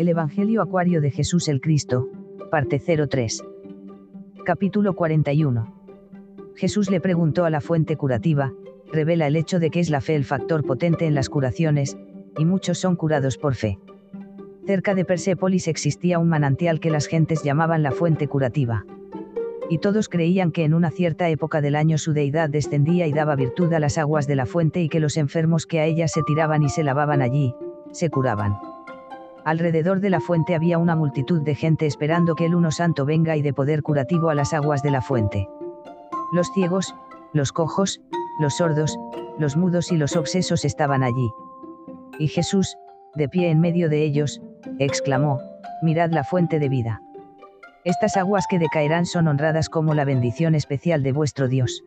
[0.00, 2.08] El Evangelio Acuario de Jesús el Cristo,
[2.50, 3.44] parte 03.
[4.46, 5.74] Capítulo 41.
[6.56, 8.50] Jesús le preguntó a la fuente curativa,
[8.90, 11.98] revela el hecho de que es la fe el factor potente en las curaciones,
[12.38, 13.78] y muchos son curados por fe.
[14.66, 18.86] Cerca de Persépolis existía un manantial que las gentes llamaban la fuente curativa.
[19.68, 23.36] Y todos creían que en una cierta época del año su deidad descendía y daba
[23.36, 26.22] virtud a las aguas de la fuente y que los enfermos que a ella se
[26.22, 27.54] tiraban y se lavaban allí,
[27.92, 28.69] se curaban.
[29.44, 33.36] Alrededor de la fuente había una multitud de gente esperando que el uno santo venga
[33.36, 35.48] y de poder curativo a las aguas de la fuente.
[36.32, 36.94] Los ciegos,
[37.32, 38.00] los cojos,
[38.38, 38.98] los sordos,
[39.38, 41.30] los mudos y los obsesos estaban allí.
[42.18, 42.76] Y Jesús,
[43.14, 44.42] de pie en medio de ellos,
[44.78, 45.40] exclamó,
[45.82, 47.00] Mirad la fuente de vida.
[47.84, 51.82] Estas aguas que decaerán son honradas como la bendición especial de vuestro Dios.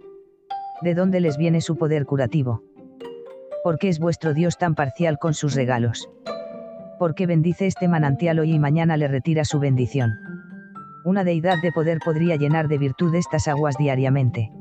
[0.82, 2.64] ¿De dónde les viene su poder curativo?
[3.64, 6.10] ¿Por qué es vuestro Dios tan parcial con sus regalos?
[7.04, 10.14] Porque bendice este manantial hoy y mañana le retira su bendición.
[11.04, 14.54] Una deidad de poder podría llenar de virtud estas aguas diariamente.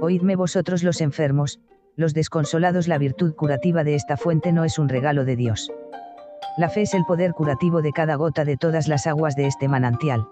[0.00, 1.60] Oídme vosotros los enfermos,
[1.94, 5.70] los desconsolados, la virtud curativa de esta fuente no es un regalo de Dios.
[6.58, 9.68] La fe es el poder curativo de cada gota de todas las aguas de este
[9.68, 10.26] manantial.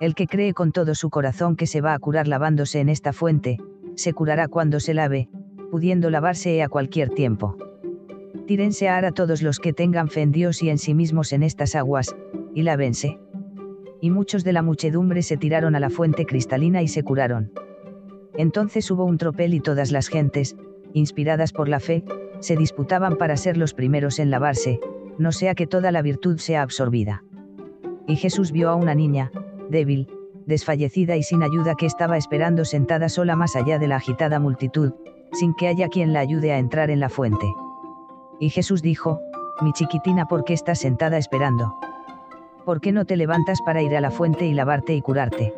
[0.00, 3.12] El que cree con todo su corazón que se va a curar lavándose en esta
[3.12, 3.58] fuente,
[3.94, 5.28] se curará cuando se lave,
[5.70, 7.58] pudiendo lavarse a cualquier tiempo.
[8.46, 11.74] Tírense a todos los que tengan fe en Dios y en sí mismos en estas
[11.74, 12.14] aguas,
[12.54, 13.18] y lávense.
[14.00, 17.50] Y muchos de la muchedumbre se tiraron a la fuente cristalina y se curaron.
[18.36, 20.54] Entonces hubo un tropel y todas las gentes,
[20.92, 22.04] inspiradas por la fe,
[22.38, 24.78] se disputaban para ser los primeros en lavarse,
[25.18, 27.24] no sea que toda la virtud sea absorbida.
[28.06, 29.32] Y Jesús vio a una niña,
[29.70, 30.06] débil,
[30.46, 34.92] desfallecida y sin ayuda que estaba esperando sentada sola más allá de la agitada multitud,
[35.32, 37.46] sin que haya quien la ayude a entrar en la fuente.
[38.38, 39.20] Y Jesús dijo,
[39.62, 41.74] mi chiquitina, ¿por qué estás sentada esperando?
[42.64, 45.54] ¿Por qué no te levantas para ir a la fuente y lavarte y curarte?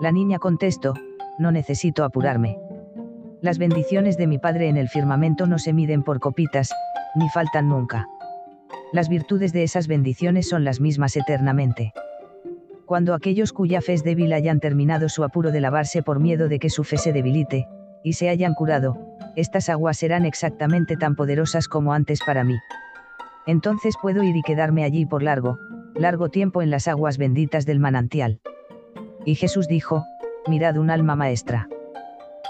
[0.00, 0.94] La niña contestó,
[1.38, 2.58] no necesito apurarme.
[3.40, 6.72] Las bendiciones de mi Padre en el firmamento no se miden por copitas,
[7.16, 8.08] ni faltan nunca.
[8.92, 11.92] Las virtudes de esas bendiciones son las mismas eternamente.
[12.86, 16.58] Cuando aquellos cuya fe es débil hayan terminado su apuro de lavarse por miedo de
[16.58, 17.68] que su fe se debilite,
[18.02, 18.96] y se hayan curado,
[19.40, 22.58] estas aguas serán exactamente tan poderosas como antes para mí.
[23.46, 25.58] Entonces puedo ir y quedarme allí por largo,
[25.94, 28.40] largo tiempo en las aguas benditas del manantial.
[29.24, 30.04] Y Jesús dijo,
[30.48, 31.68] mirad un alma maestra.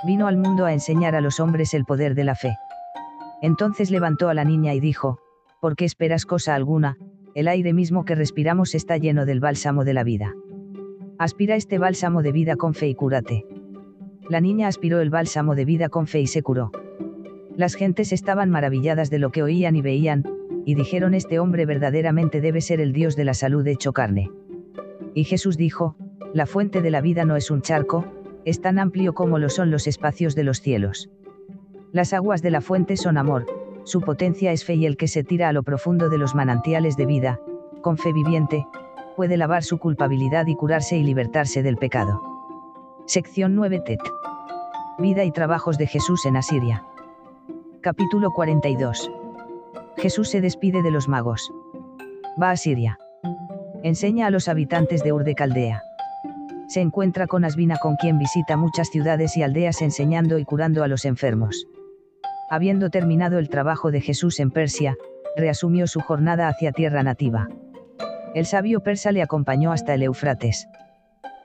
[0.07, 2.57] Vino al mundo a enseñar a los hombres el poder de la fe.
[3.43, 5.19] Entonces levantó a la niña y dijo,
[5.61, 6.97] ¿por qué esperas cosa alguna?
[7.35, 10.33] El aire mismo que respiramos está lleno del bálsamo de la vida.
[11.19, 13.45] Aspira este bálsamo de vida con fe y cúrate.
[14.31, 16.71] La niña aspiró el bálsamo de vida con fe y se curó.
[17.59, 20.23] Las gentes estaban maravilladas de lo que oían y veían,
[20.65, 24.31] y dijeron este hombre verdaderamente debe ser el Dios de la salud hecho carne.
[25.13, 25.97] Y Jesús dijo,
[26.33, 28.05] la fuente de la vida no es un charco,
[28.45, 31.11] es tan amplio como lo son los espacios de los cielos.
[31.91, 33.45] Las aguas de la fuente son amor,
[33.83, 36.97] su potencia es fe y el que se tira a lo profundo de los manantiales
[36.97, 37.41] de vida,
[37.83, 38.69] con fe viviente,
[39.17, 42.23] puede lavar su culpabilidad y curarse y libertarse del pecado.
[43.07, 44.01] Sección 9 TET.
[45.01, 46.85] Vida y trabajos de Jesús en Asiria.
[47.81, 49.09] Capítulo 42.
[49.99, 51.53] Jesús se despide de los magos.
[52.41, 52.99] Va a Siria.
[53.85, 55.83] Enseña a los habitantes de Ur de Caldea.
[56.67, 60.89] Se encuentra con Asbina con quien visita muchas ciudades y aldeas enseñando y curando a
[60.89, 61.69] los enfermos.
[62.51, 64.97] Habiendo terminado el trabajo de Jesús en Persia,
[65.37, 67.47] reasumió su jornada hacia tierra nativa.
[68.35, 70.67] El sabio persa le acompañó hasta el Eufrates.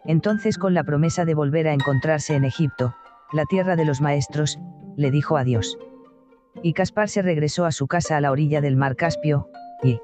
[0.04, 2.96] Entonces con la promesa de volver a encontrarse en Egipto,
[3.32, 4.58] la tierra de los maestros,
[4.98, 5.78] le dijo adiós.
[6.62, 9.50] Y Caspar se regresó a su casa a la orilla del mar Caspio,
[9.84, 10.00] y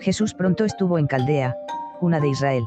[0.00, 1.56] Jesús pronto estuvo en Caldea,
[2.00, 2.64] una de Israel.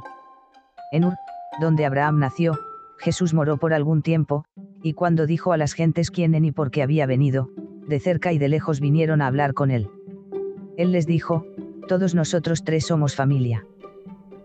[0.92, 1.16] En Ur,
[1.60, 2.60] donde Abraham nació,
[2.98, 4.46] Jesús moró por algún tiempo,
[4.84, 7.50] y cuando dijo a las gentes quién y por qué había venido,
[7.88, 9.90] de cerca y de lejos vinieron a hablar con él.
[10.78, 11.46] Él les dijo,
[11.88, 13.66] todos nosotros tres somos familia.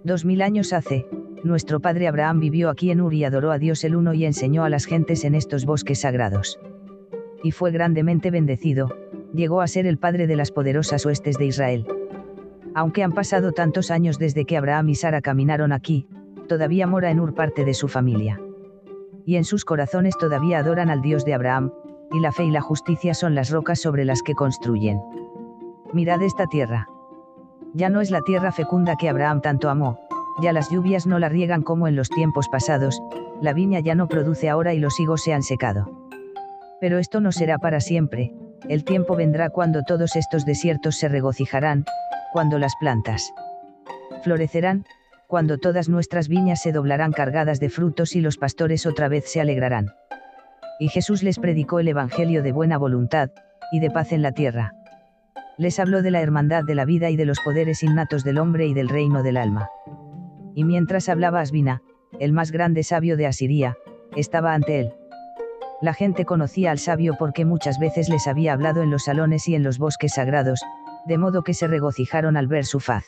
[0.05, 1.07] Dos mil años hace,
[1.45, 4.65] nuestro padre Abraham vivió aquí en Ur y adoró a Dios el uno y enseñó
[4.65, 6.59] a las gentes en estos bosques sagrados.
[7.43, 8.97] Y fue grandemente bendecido,
[9.33, 11.87] llegó a ser el padre de las poderosas huestes de Israel.
[12.75, 16.07] Aunque han pasado tantos años desde que Abraham y Sara caminaron aquí,
[16.49, 18.41] todavía mora en Ur parte de su familia.
[19.25, 21.73] Y en sus corazones todavía adoran al Dios de Abraham,
[22.13, 25.01] y la fe y la justicia son las rocas sobre las que construyen.
[25.93, 26.89] Mirad esta tierra.
[27.75, 29.99] Ya no es la tierra fecunda que Abraham tanto amó,
[30.41, 33.03] ya las lluvias no la riegan como en los tiempos pasados,
[33.41, 36.06] la viña ya no produce ahora y los higos se han secado.
[36.81, 38.33] Pero esto no será para siempre,
[38.69, 41.85] el tiempo vendrá cuando todos estos desiertos se regocijarán,
[42.33, 43.33] cuando las plantas
[44.23, 44.85] florecerán,
[45.27, 49.41] cuando todas nuestras viñas se doblarán cargadas de frutos y los pastores otra vez se
[49.41, 49.93] alegrarán.
[50.79, 53.31] Y Jesús les predicó el Evangelio de buena voluntad,
[53.73, 54.73] y de paz en la tierra.
[55.59, 58.67] Les habló de la hermandad de la vida y de los poderes innatos del hombre
[58.67, 59.71] y del reino del alma.
[60.55, 61.83] Y mientras hablaba Asbina,
[62.21, 63.77] el más grande sabio de Asiria,
[64.15, 64.93] estaba ante él.
[65.83, 69.55] La gente conocía al sabio porque muchas veces les había hablado en los salones y
[69.55, 70.61] en los bosques sagrados,
[71.07, 73.05] de modo que se regocijaron al ver su faz.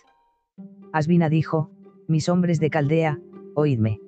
[0.93, 1.71] Asbina dijo,
[2.09, 3.19] mis hombres de Caldea,
[3.55, 4.01] oídme.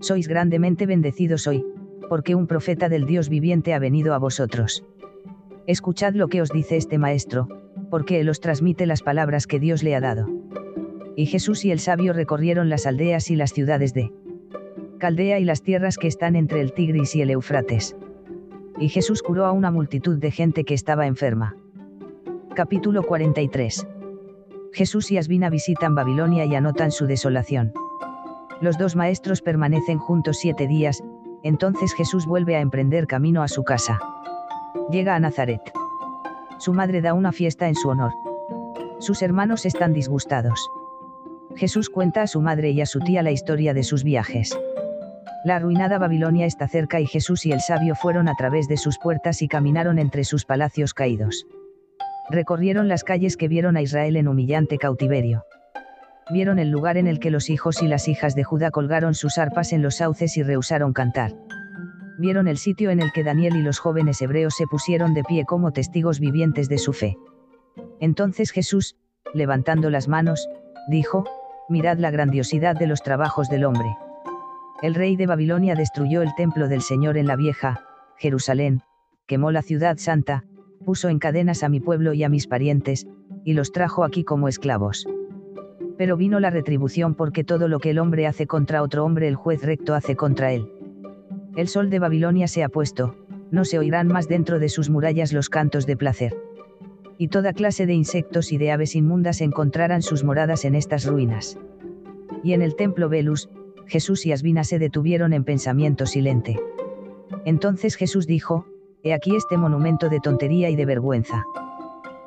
[0.00, 1.64] Sois grandemente bendecidos hoy,
[2.08, 4.84] porque un profeta del Dios viviente ha venido a vosotros.
[5.66, 7.48] Escuchad lo que os dice este maestro,
[7.90, 10.26] porque él os transmite las palabras que Dios le ha dado.
[11.16, 14.12] Y Jesús y el sabio recorrieron las aldeas y las ciudades de
[14.98, 17.94] Caldea y las tierras que están entre el Tigris y el Eufrates.
[18.78, 21.54] Y Jesús curó a una multitud de gente que estaba enferma.
[22.54, 23.86] Capítulo 43.
[24.72, 27.72] Jesús y Asbina visitan Babilonia y anotan su desolación.
[28.62, 31.02] Los dos maestros permanecen juntos siete días,
[31.42, 34.00] entonces Jesús vuelve a emprender camino a su casa.
[34.90, 35.60] Llega a Nazaret.
[36.58, 38.12] Su madre da una fiesta en su honor.
[38.98, 40.70] Sus hermanos están disgustados.
[41.54, 44.58] Jesús cuenta a su madre y a su tía la historia de sus viajes.
[45.44, 48.98] La arruinada Babilonia está cerca y Jesús y el sabio fueron a través de sus
[48.98, 51.46] puertas y caminaron entre sus palacios caídos.
[52.28, 55.44] Recorrieron las calles que vieron a Israel en humillante cautiverio.
[56.30, 59.38] Vieron el lugar en el que los hijos y las hijas de Judá colgaron sus
[59.38, 61.32] arpas en los sauces y rehusaron cantar.
[62.18, 65.44] Vieron el sitio en el que Daniel y los jóvenes hebreos se pusieron de pie
[65.44, 67.16] como testigos vivientes de su fe.
[68.00, 68.96] Entonces Jesús,
[69.34, 70.48] levantando las manos,
[70.88, 71.24] dijo,
[71.68, 73.88] Mirad la grandiosidad de los trabajos del hombre.
[74.82, 77.86] El rey de Babilonia destruyó el templo del Señor en la vieja,
[78.18, 78.82] Jerusalén,
[79.26, 80.44] quemó la ciudad santa,
[80.84, 83.06] puso en cadenas a mi pueblo y a mis parientes,
[83.42, 85.06] y los trajo aquí como esclavos.
[85.96, 89.34] Pero vino la retribución porque todo lo que el hombre hace contra otro hombre el
[89.34, 90.70] juez recto hace contra él.
[91.56, 93.16] El sol de Babilonia se ha puesto,
[93.50, 96.36] no se oirán más dentro de sus murallas los cantos de placer.
[97.16, 101.58] Y toda clase de insectos y de aves inmundas encontrarán sus moradas en estas ruinas.
[102.44, 103.48] Y en el templo Velus,
[103.86, 106.60] Jesús y Asbina se detuvieron en pensamiento silente.
[107.44, 108.66] Entonces Jesús dijo,
[109.02, 111.44] He aquí este monumento de tontería y de vergüenza.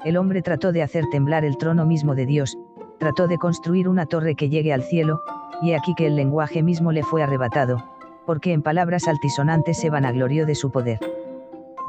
[0.06, 2.58] El hombre trató de hacer temblar el trono mismo de Dios,
[3.00, 5.22] trató de construir una torre que llegue al cielo,
[5.62, 7.84] y aquí que el lenguaje mismo le fue arrebatado,
[8.26, 11.00] porque en palabras altisonantes se vanaglorió de su poder.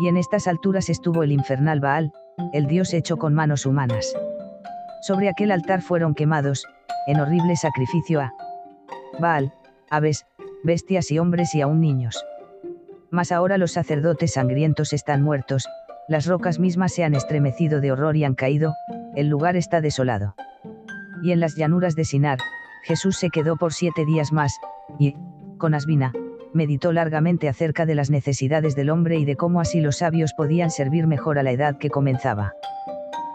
[0.01, 2.13] Y en estas alturas estuvo el infernal Baal,
[2.53, 4.13] el dios hecho con manos humanas.
[5.03, 6.67] Sobre aquel altar fueron quemados,
[7.07, 8.33] en horrible sacrificio a
[9.21, 9.53] Baal,
[9.91, 10.27] aves,
[10.65, 12.25] bestias y hombres y aún niños.
[13.11, 15.69] Mas ahora los sacerdotes sangrientos están muertos,
[16.09, 18.75] las rocas mismas se han estremecido de horror y han caído,
[19.15, 20.35] el lugar está desolado.
[21.23, 22.39] Y en las llanuras de Sinar,
[22.83, 24.57] Jesús se quedó por siete días más,
[24.99, 25.15] y,
[25.59, 26.13] con Asbina,
[26.53, 30.71] meditó largamente acerca de las necesidades del hombre y de cómo así los sabios podían
[30.71, 32.55] servir mejor a la edad que comenzaba.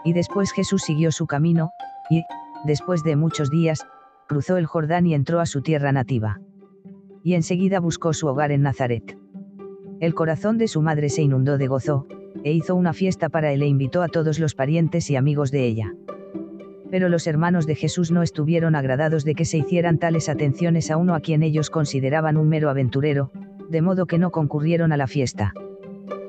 [0.04, 1.72] Y después Jesús siguió su camino,
[2.10, 2.24] y,
[2.64, 3.86] después de muchos días,
[4.26, 6.40] cruzó el Jordán y entró a su tierra nativa.
[7.22, 9.16] Y enseguida buscó su hogar en Nazaret.
[10.00, 12.06] El corazón de su madre se inundó de gozo,
[12.44, 15.64] e hizo una fiesta para él e invitó a todos los parientes y amigos de
[15.64, 15.94] ella.
[16.90, 20.96] Pero los hermanos de Jesús no estuvieron agradados de que se hicieran tales atenciones a
[20.96, 23.32] uno a quien ellos consideraban un mero aventurero,
[23.68, 25.52] de modo que no concurrieron a la fiesta.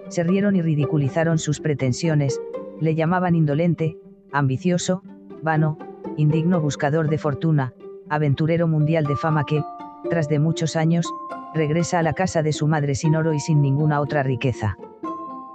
[0.09, 2.41] Se rieron y ridiculizaron sus pretensiones,
[2.79, 3.97] le llamaban indolente,
[4.31, 5.03] ambicioso,
[5.43, 5.77] vano,
[6.15, 7.73] indigno buscador de fortuna,
[8.09, 9.63] aventurero mundial de fama que,
[10.09, 11.11] tras de muchos años,
[11.53, 14.77] regresa a la casa de su madre sin oro y sin ninguna otra riqueza.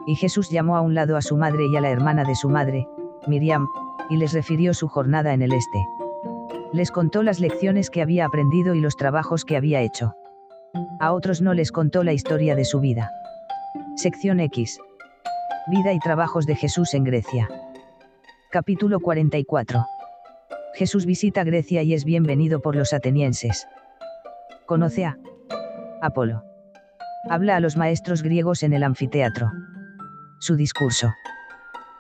[0.07, 2.49] Y Jesús llamó a un lado a su madre y a la hermana de su
[2.49, 2.89] madre,
[3.27, 3.69] Miriam,
[4.11, 5.87] y les refirió su jornada en el este.
[6.73, 10.15] Les contó las lecciones que había aprendido y los trabajos que había hecho.
[11.01, 13.11] A otros no les contó la historia de su vida.
[13.97, 14.81] Sección X.
[15.69, 17.49] Vida y trabajos de Jesús en Grecia.
[18.51, 19.92] Capítulo 44.
[20.75, 23.69] Jesús visita Grecia y es bienvenido por los atenienses.
[24.67, 25.19] Conoce a
[26.01, 26.45] Apolo.
[27.29, 29.53] Habla a los maestros griegos en el anfiteatro.
[30.41, 31.13] Su discurso.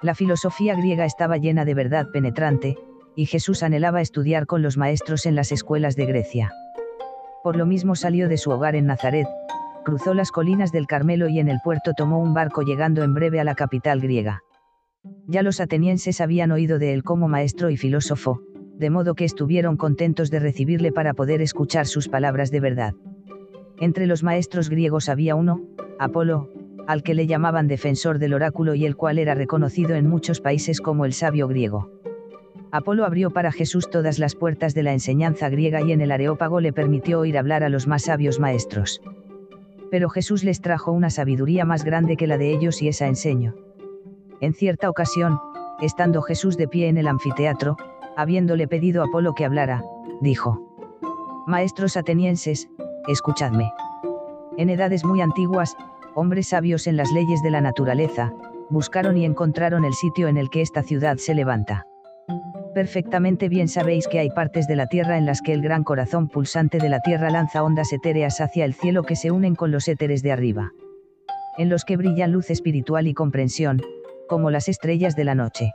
[0.00, 2.76] La filosofía griega estaba llena de verdad penetrante,
[3.14, 6.50] y Jesús anhelaba estudiar con los maestros en las escuelas de Grecia.
[7.43, 9.29] Por lo mismo salió de su hogar en Nazaret,
[9.85, 13.38] cruzó las colinas del Carmelo y en el puerto tomó un barco llegando en breve
[13.38, 14.41] a la capital griega.
[15.26, 18.41] Ya los atenienses habían oído de él como maestro y filósofo,
[18.79, 22.95] de modo que estuvieron contentos de recibirle para poder escuchar sus palabras de verdad.
[23.79, 25.62] Entre los maestros griegos había uno,
[25.99, 26.50] Apolo,
[26.87, 30.81] al que le llamaban defensor del oráculo y el cual era reconocido en muchos países
[30.81, 31.91] como el sabio griego.
[32.71, 36.61] Apolo abrió para Jesús todas las puertas de la enseñanza griega y en el Areópago
[36.61, 39.02] le permitió oír hablar a los más sabios maestros.
[39.91, 43.55] Pero Jesús les trajo una sabiduría más grande que la de ellos y esa enseño.
[44.41, 45.38] En cierta ocasión,
[45.83, 47.76] estando Jesús de pie en el anfiteatro,
[48.16, 49.83] habiéndole pedido a Apolo que hablara,
[50.21, 50.61] dijo,
[51.47, 52.69] Maestros atenienses,
[53.09, 53.73] escuchadme.
[54.57, 55.76] En edades muy antiguas,
[56.14, 58.33] hombres sabios en las leyes de la naturaleza,
[58.71, 61.87] buscaron y encontraron el sitio en el que esta ciudad se levanta.
[62.75, 66.28] Perfectamente bien sabéis que hay partes de la Tierra en las que el gran corazón
[66.28, 69.88] pulsante de la Tierra lanza ondas etéreas hacia el cielo que se unen con los
[69.88, 70.73] éteres de arriba.
[71.59, 73.83] En los que brillan luz espiritual y comprensión,
[74.26, 75.73] como las estrellas de la noche.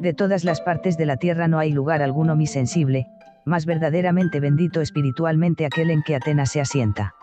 [0.00, 3.06] De todas las partes de la Tierra no hay lugar alguno mi sensible,
[3.44, 7.14] más verdaderamente bendito espiritualmente aquel en que Atenas se asienta.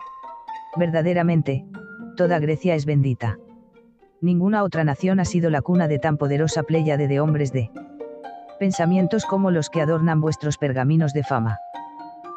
[0.76, 1.64] Verdaderamente,
[2.16, 3.38] toda Grecia es bendita.
[4.20, 7.70] Ninguna otra nación ha sido la cuna de tan poderosa pléyade de hombres de
[8.58, 11.58] pensamientos como los que adornan vuestros pergaminos de fama.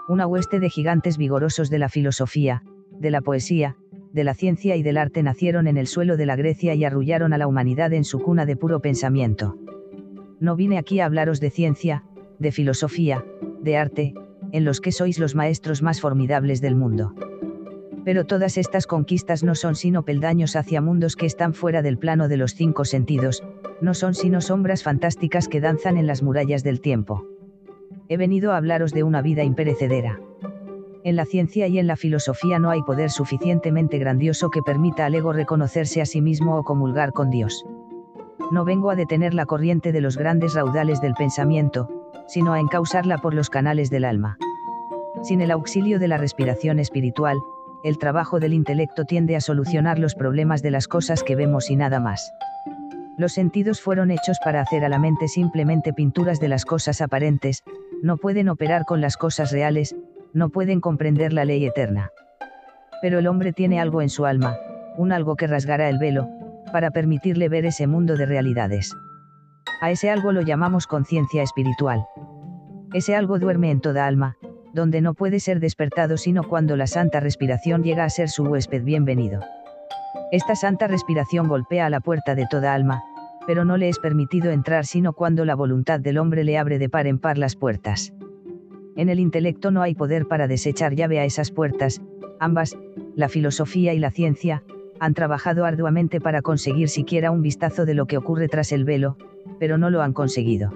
[0.08, 3.76] Una hueste de gigantes vigorosos de la filosofía, de la poesía,
[4.12, 7.34] de la ciencia y del arte nacieron en el suelo de la Grecia y arrullaron
[7.34, 9.58] a la humanidad en su cuna de puro pensamiento.
[10.46, 12.04] No vine aquí a hablaros de ciencia,
[12.38, 13.26] de filosofía,
[13.62, 14.14] de arte,
[14.52, 17.16] en los que sois los maestros más formidables del mundo.
[18.04, 22.28] Pero todas estas conquistas no son sino peldaños hacia mundos que están fuera del plano
[22.28, 23.44] de los cinco sentidos,
[23.82, 27.26] no son sino sombras fantásticas que danzan en las murallas del tiempo.
[28.08, 30.22] He venido a hablaros de una vida imperecedera.
[31.04, 35.16] En la ciencia y en la filosofía no hay poder suficientemente grandioso que permita al
[35.16, 37.66] ego reconocerse a sí mismo o comulgar con Dios.
[38.52, 41.90] No vengo a detener la corriente de los grandes raudales del pensamiento,
[42.28, 44.38] sino a encausarla por los canales del alma.
[45.24, 47.38] Sin el auxilio de la respiración espiritual,
[47.84, 51.76] el trabajo del intelecto tiende a solucionar los problemas de las cosas que vemos y
[51.76, 52.32] nada más.
[53.18, 57.64] Los sentidos fueron hechos para hacer a la mente simplemente pinturas de las cosas aparentes,
[58.04, 59.96] no pueden operar con las cosas reales,
[60.34, 62.12] no pueden comprender la ley eterna.
[63.02, 64.58] Pero el hombre tiene algo en su alma,
[64.98, 66.28] un algo que rasgará el velo,
[66.72, 68.96] para permitirle ver ese mundo de realidades.
[69.82, 72.06] A ese algo lo llamamos conciencia espiritual.
[72.94, 74.38] Ese algo duerme en toda alma,
[74.74, 78.84] donde no puede ser despertado sino cuando la santa respiración llega a ser su huésped
[78.84, 79.42] bienvenido.
[80.32, 83.04] Esta santa respiración golpea a la puerta de toda alma,
[83.48, 86.90] pero no le es permitido entrar sino cuando la voluntad del hombre le abre de
[86.90, 88.14] par en par las puertas.
[88.96, 92.02] En el intelecto no hay poder para desechar llave a esas puertas,
[92.40, 92.78] ambas,
[93.16, 94.64] la filosofía y la ciencia,
[95.00, 99.18] han trabajado arduamente para conseguir siquiera un vistazo de lo que ocurre tras el velo,
[99.60, 100.72] pero no lo han conseguido.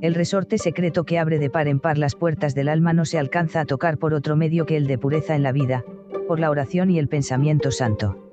[0.00, 3.18] El resorte secreto que abre de par en par las puertas del alma no se
[3.18, 5.84] alcanza a tocar por otro medio que el de pureza en la vida,
[6.28, 8.30] por la oración y el pensamiento santo.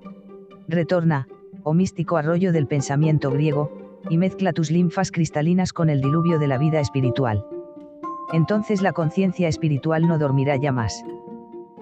[0.67, 1.27] Retorna,
[1.63, 6.47] oh místico arroyo del pensamiento griego, y mezcla tus linfas cristalinas con el diluvio de
[6.47, 7.45] la vida espiritual.
[8.33, 11.05] Entonces la conciencia espiritual no dormirá ya más.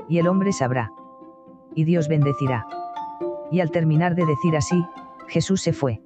[0.08, 0.92] Y el hombre sabrá.
[1.74, 2.68] Y Dios bendecirá.
[3.52, 4.84] Y al terminar de decir así,
[5.28, 6.02] Jesús se fue.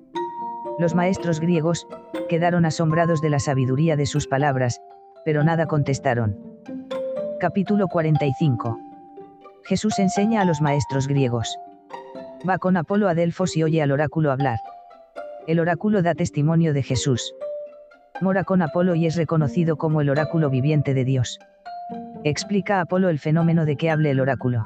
[0.79, 1.87] Los maestros griegos,
[2.27, 4.81] quedaron asombrados de la sabiduría de sus palabras,
[5.23, 6.37] pero nada contestaron.
[7.39, 8.79] Capítulo 45.
[9.63, 11.57] Jesús enseña a los maestros griegos.
[12.47, 14.59] Va con Apolo a Delfos y oye al oráculo hablar.
[15.47, 17.33] El oráculo da testimonio de Jesús.
[18.21, 21.39] Mora con Apolo y es reconocido como el oráculo viviente de Dios.
[22.23, 24.65] Explica a Apolo el fenómeno de que hable el oráculo.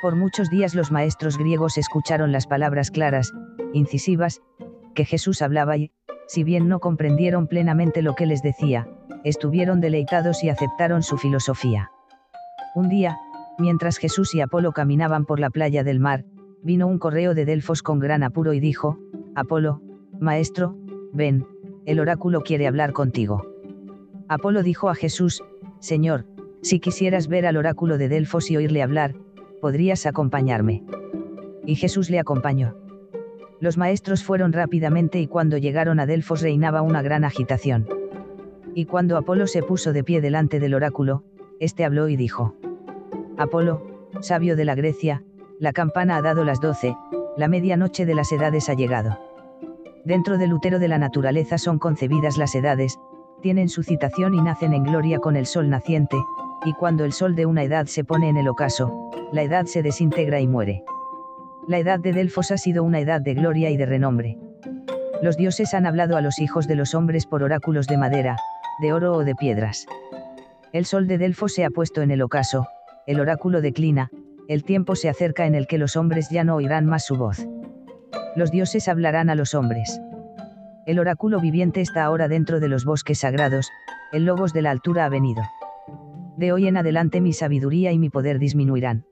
[0.00, 3.32] Por muchos días los maestros griegos escucharon las palabras claras,
[3.72, 4.40] incisivas,
[4.94, 5.90] que Jesús hablaba y,
[6.28, 8.88] si bien no comprendieron plenamente lo que les decía,
[9.24, 11.90] estuvieron deleitados y aceptaron su filosofía.
[12.76, 13.18] Un día,
[13.58, 16.24] mientras Jesús y Apolo caminaban por la playa del mar,
[16.62, 18.98] vino un correo de Delfos con gran apuro y dijo,
[19.34, 19.82] Apolo,
[20.20, 20.76] maestro,
[21.12, 21.44] ven,
[21.86, 23.44] el oráculo quiere hablar contigo.
[24.28, 25.42] Apolo dijo a Jesús,
[25.80, 26.24] Señor,
[26.62, 29.14] si quisieras ver al oráculo de Delfos y oírle hablar,
[29.60, 30.84] podrías acompañarme.
[31.66, 32.76] Y Jesús le acompañó.
[33.60, 37.88] Los maestros fueron rápidamente y cuando llegaron a Delfos reinaba una gran agitación.
[38.74, 41.24] Y cuando Apolo se puso de pie delante del oráculo,
[41.58, 42.54] éste habló y dijo,
[43.36, 45.24] Apolo, sabio de la Grecia,
[45.58, 46.96] la campana ha dado las doce,
[47.36, 49.18] la medianoche de las edades ha llegado.
[50.04, 52.98] Dentro del útero de la naturaleza son concebidas las edades,
[53.42, 56.16] tienen su citación y nacen en gloria con el sol naciente,
[56.64, 59.82] y cuando el sol de una edad se pone en el ocaso, la edad se
[59.82, 60.84] desintegra y muere.
[61.66, 64.38] La edad de Delfos ha sido una edad de gloria y de renombre.
[65.22, 68.36] Los dioses han hablado a los hijos de los hombres por oráculos de madera,
[68.80, 69.86] de oro o de piedras.
[70.72, 72.66] El sol de Delfos se ha puesto en el ocaso,
[73.06, 74.10] el oráculo declina,
[74.48, 77.46] el tiempo se acerca en el que los hombres ya no oirán más su voz.
[78.36, 80.00] Los dioses hablarán a los hombres.
[80.86, 83.70] El oráculo viviente está ahora dentro de los bosques sagrados,
[84.12, 85.42] el logos de la altura ha venido.
[86.38, 89.04] De hoy en adelante mi sabiduría y mi poder disminuirán.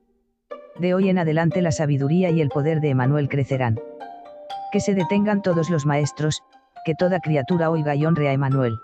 [0.79, 3.81] De hoy en adelante la sabiduría y el poder de Emanuel crecerán.
[4.71, 6.45] Que se detengan todos los maestros,
[6.85, 8.77] que toda criatura oiga y honre a Emanuel.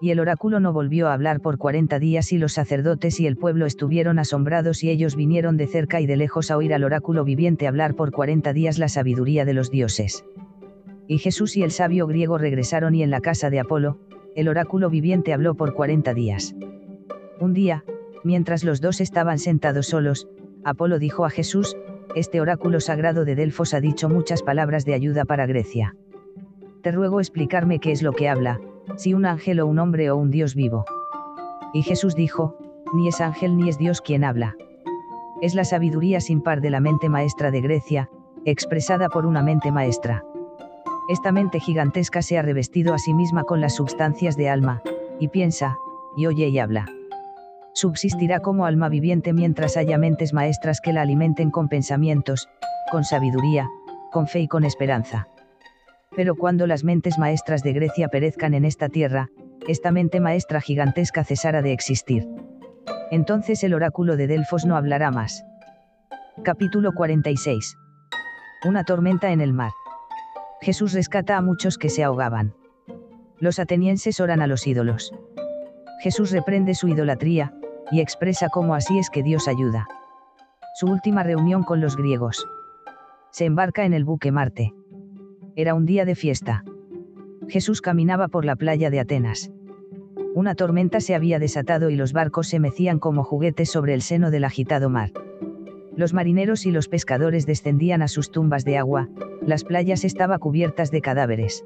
[0.00, 3.36] Y el oráculo no volvió a hablar por cuarenta días y los sacerdotes y el
[3.36, 7.24] pueblo estuvieron asombrados y ellos vinieron de cerca y de lejos a oír al oráculo
[7.24, 10.24] viviente hablar por cuarenta días la sabiduría de los dioses.
[11.08, 13.98] Y Jesús y el sabio griego regresaron y en la casa de Apolo,
[14.36, 16.54] el oráculo viviente habló por cuarenta días.
[17.40, 17.84] Un día,
[18.24, 20.28] mientras los dos estaban sentados solos,
[20.64, 21.76] Apolo dijo a Jesús,
[22.16, 25.94] este oráculo sagrado de Delfos ha dicho muchas palabras de ayuda para Grecia.
[26.82, 28.60] Te ruego explicarme qué es lo que habla,
[28.96, 30.84] si un ángel o un hombre o un Dios vivo.
[31.72, 32.56] Y Jesús dijo,
[32.92, 34.56] ni es ángel ni es Dios quien habla.
[35.40, 38.10] Es la sabiduría sin par de la mente maestra de Grecia,
[38.44, 40.24] expresada por una mente maestra.
[41.08, 44.82] Esta mente gigantesca se ha revestido a sí misma con las substancias de alma,
[45.20, 45.78] y piensa,
[46.16, 46.86] y oye y habla.
[47.80, 52.48] Subsistirá como alma viviente mientras haya mentes maestras que la alimenten con pensamientos,
[52.90, 53.68] con sabiduría,
[54.10, 55.28] con fe y con esperanza.
[56.16, 59.28] Pero cuando las mentes maestras de Grecia perezcan en esta tierra,
[59.68, 62.26] esta mente maestra gigantesca cesará de existir.
[63.12, 65.44] Entonces el oráculo de Delfos no hablará más.
[66.42, 67.76] Capítulo 46.
[68.66, 69.70] Una tormenta en el mar.
[70.62, 72.54] Jesús rescata a muchos que se ahogaban.
[73.38, 75.12] Los atenienses oran a los ídolos.
[76.00, 77.52] Jesús reprende su idolatría,
[77.90, 79.86] y expresa cómo así es que Dios ayuda.
[80.74, 82.46] Su última reunión con los griegos.
[83.30, 84.72] Se embarca en el buque Marte.
[85.56, 86.64] Era un día de fiesta.
[87.48, 89.50] Jesús caminaba por la playa de Atenas.
[90.34, 94.30] Una tormenta se había desatado y los barcos se mecían como juguetes sobre el seno
[94.30, 95.10] del agitado mar.
[95.96, 99.08] Los marineros y los pescadores descendían a sus tumbas de agua,
[99.42, 101.64] las playas estaban cubiertas de cadáveres.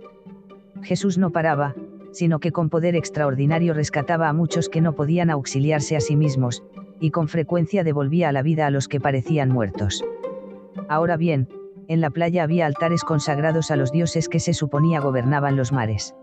[0.83, 1.75] Jesús no paraba,
[2.13, 6.63] sino que con poder extraordinario rescataba a muchos que no podían auxiliarse a sí mismos,
[7.01, 10.05] y con frecuencia devolvía la vida a los que parecían muertos.
[10.89, 11.49] Ahora bien,
[11.89, 16.15] en la playa había altares consagrados a los dioses que se suponía gobernaban los mares.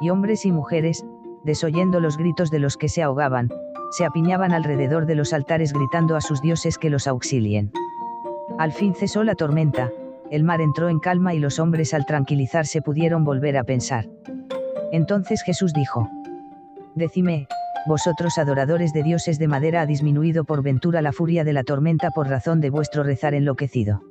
[0.00, 1.04] Y hombres y mujeres,
[1.44, 3.50] desoyendo los gritos de los que se ahogaban,
[3.90, 7.70] se apiñaban alrededor de los altares gritando a sus dioses que los auxilien.
[8.58, 9.90] Al fin cesó la tormenta,
[10.30, 14.08] el mar entró en calma y los hombres al tranquilizarse pudieron volver a pensar.
[14.92, 16.08] Entonces Jesús dijo,
[16.94, 17.48] Decime,
[17.86, 22.10] vosotros adoradores de dioses de madera ha disminuido por ventura la furia de la tormenta
[22.10, 24.02] por razón de vuestro rezar enloquecido.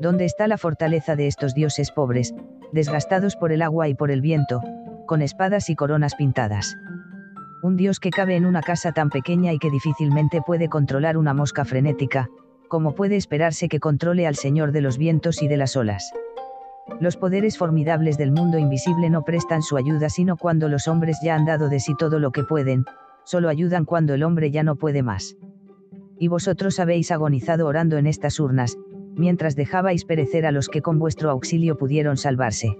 [0.00, 2.34] ¿Dónde está la fortaleza de estos dioses pobres,
[2.72, 4.60] desgastados por el agua y por el viento,
[5.06, 6.76] con espadas y coronas pintadas?
[7.62, 11.32] Un dios que cabe en una casa tan pequeña y que difícilmente puede controlar una
[11.32, 12.28] mosca frenética,
[12.68, 16.12] como puede esperarse que controle al Señor de los vientos y de las olas.
[17.00, 21.34] Los poderes formidables del mundo invisible no prestan su ayuda sino cuando los hombres ya
[21.34, 22.84] han dado de sí todo lo que pueden,
[23.24, 25.36] solo ayudan cuando el hombre ya no puede más.
[26.18, 28.76] Y vosotros habéis agonizado orando en estas urnas,
[29.16, 32.76] mientras dejabais perecer a los que con vuestro auxilio pudieron salvarse.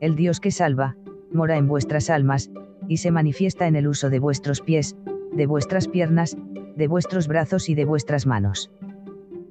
[0.00, 0.96] El Dios que salva,
[1.32, 2.50] mora en vuestras almas,
[2.88, 4.96] y se manifiesta en el uso de vuestros pies,
[5.32, 6.36] de vuestras piernas,
[6.76, 8.70] de vuestros brazos y de vuestras manos.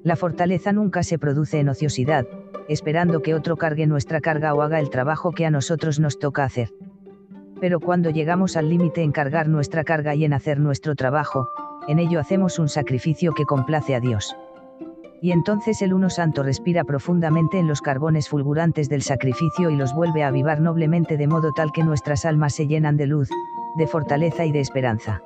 [0.04, 2.26] La fortaleza nunca se produce en ociosidad,
[2.68, 6.44] esperando que otro cargue nuestra carga o haga el trabajo que a nosotros nos toca
[6.44, 6.70] hacer.
[7.60, 11.48] Pero cuando llegamos al límite en cargar nuestra carga y en hacer nuestro trabajo,
[11.88, 14.36] en ello hacemos un sacrificio que complace a Dios
[15.24, 19.94] y entonces el Uno Santo respira profundamente en los carbones fulgurantes del sacrificio y los
[19.94, 23.30] vuelve a avivar noblemente de modo tal que nuestras almas se llenan de luz,
[23.78, 25.22] de fortaleza y de esperanza.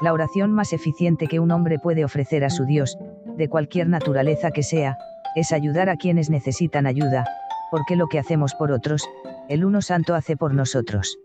[0.00, 2.96] La oración más eficiente que un hombre puede ofrecer a su Dios,
[3.38, 4.98] de cualquier naturaleza que sea,
[5.34, 7.24] es ayudar a quienes necesitan ayuda,
[7.70, 9.08] porque lo que hacemos por otros,
[9.48, 11.18] el Uno Santo hace por nosotros.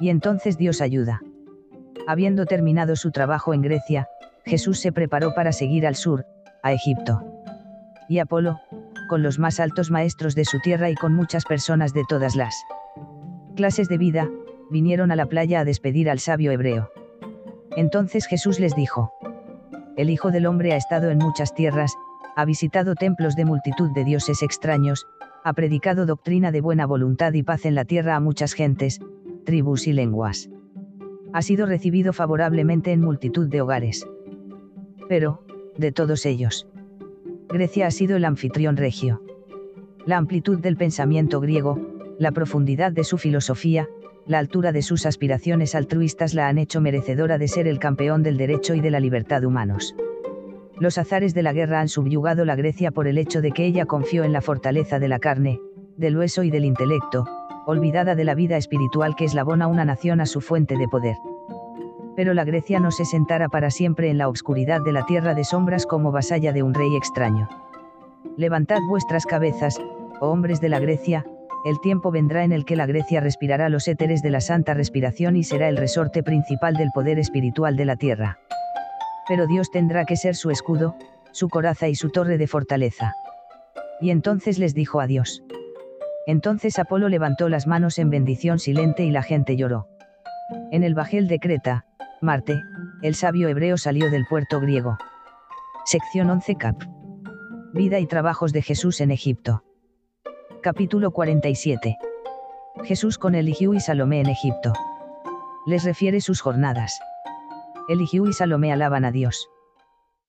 [0.00, 1.20] Y entonces Dios ayuda.
[2.06, 4.08] Habiendo terminado su trabajo en Grecia,
[4.44, 6.26] Jesús se preparó para seguir al sur,
[6.62, 7.22] a Egipto.
[8.08, 8.60] Y Apolo,
[9.08, 12.54] con los más altos maestros de su tierra y con muchas personas de todas las
[13.56, 14.28] clases de vida,
[14.70, 16.90] vinieron a la playa a despedir al sabio hebreo.
[17.76, 19.13] Entonces Jesús les dijo,
[19.96, 21.94] El Hijo del Hombre ha estado en muchas tierras,
[22.34, 25.06] ha visitado templos de multitud de dioses extraños,
[25.44, 29.00] ha predicado doctrina de buena voluntad y paz en la tierra a muchas gentes,
[29.44, 30.50] tribus y lenguas.
[31.32, 34.04] Ha sido recibido favorablemente en multitud de hogares.
[35.08, 35.44] Pero,
[35.78, 36.66] de todos ellos.
[37.48, 39.22] Grecia ha sido el anfitrión regio.
[40.06, 41.78] La amplitud del pensamiento griego,
[42.18, 43.88] la profundidad de su filosofía,
[44.26, 48.38] la altura de sus aspiraciones altruistas la han hecho merecedora de ser el campeón del
[48.38, 49.94] derecho y de la libertad humanos.
[50.78, 53.84] Los azares de la guerra han subyugado la Grecia por el hecho de que ella
[53.86, 55.60] confió en la fortaleza de la carne,
[55.96, 57.26] del hueso y del intelecto,
[57.66, 61.16] olvidada de la vida espiritual que eslabona una nación a su fuente de poder.
[62.16, 65.44] Pero la Grecia no se sentara para siempre en la obscuridad de la tierra de
[65.44, 67.48] sombras como vasalla de un rey extraño.
[68.36, 69.80] Levantad vuestras cabezas,
[70.20, 71.24] oh hombres de la Grecia,
[71.64, 75.34] el tiempo vendrá en el que la Grecia respirará los éteres de la santa respiración
[75.34, 78.38] y será el resorte principal del poder espiritual de la tierra.
[79.26, 80.94] Pero Dios tendrá que ser su escudo,
[81.32, 83.14] su coraza y su torre de fortaleza.
[84.00, 85.42] Y entonces les dijo adiós.
[86.26, 89.88] Entonces Apolo levantó las manos en bendición silente y la gente lloró.
[90.70, 91.86] En el bajel de Creta,
[92.20, 92.60] Marte,
[93.02, 94.98] el sabio hebreo salió del puerto griego.
[95.86, 96.76] Sección 11 Cap.
[97.72, 99.64] Vida y trabajos de Jesús en Egipto.
[100.64, 101.98] Capítulo 47.
[102.84, 104.72] Jesús con Eligiú y Salomé en Egipto.
[105.66, 106.98] Les refiere sus jornadas.
[107.90, 109.50] Eligiú y Salomé alaban a Dios.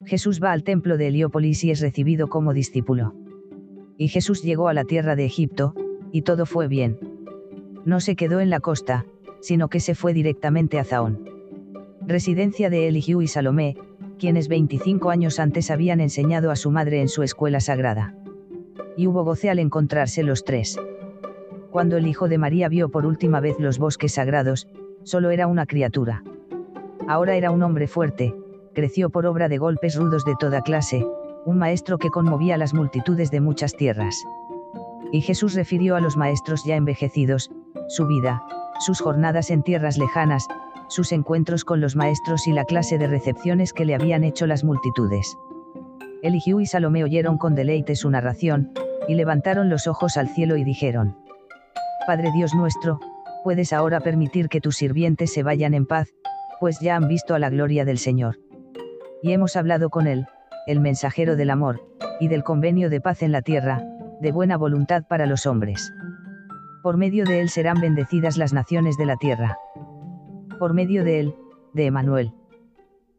[0.03, 3.15] Jesús va al templo de Heliópolis y es recibido como discípulo.
[3.97, 5.73] Y Jesús llegó a la tierra de Egipto,
[6.11, 6.99] y todo fue bien.
[7.85, 9.05] No se quedó en la costa,
[9.39, 11.29] sino que se fue directamente a Zaón.
[12.01, 13.77] Residencia de Eligiú y Salomé,
[14.19, 18.17] quienes 25 años antes habían enseñado a su madre en su escuela sagrada
[18.97, 20.79] y hubo goce al encontrarse los tres.
[21.71, 24.67] Cuando el hijo de María vio por última vez los bosques sagrados,
[25.03, 26.23] solo era una criatura.
[27.07, 28.35] Ahora era un hombre fuerte,
[28.73, 31.05] creció por obra de golpes rudos de toda clase,
[31.45, 34.23] un maestro que conmovía a las multitudes de muchas tierras.
[35.11, 37.51] Y Jesús refirió a los maestros ya envejecidos,
[37.87, 38.43] su vida,
[38.79, 40.47] sus jornadas en tierras lejanas,
[40.87, 44.63] sus encuentros con los maestros y la clase de recepciones que le habían hecho las
[44.63, 45.37] multitudes.
[46.21, 48.71] Eligió y Salomé oyeron con deleite su narración,
[49.07, 51.17] y levantaron los ojos al cielo y dijeron,
[52.07, 52.99] Padre Dios nuestro,
[53.43, 56.09] puedes ahora permitir que tus sirvientes se vayan en paz,
[56.59, 58.39] pues ya han visto a la gloria del Señor.
[59.21, 60.27] Y hemos hablado con él,
[60.67, 61.81] el mensajero del amor,
[62.19, 63.83] y del convenio de paz en la tierra,
[64.21, 65.93] de buena voluntad para los hombres.
[66.81, 69.57] Por medio de él serán bendecidas las naciones de la tierra.
[70.59, 71.35] Por medio de él,
[71.73, 72.31] de Emanuel.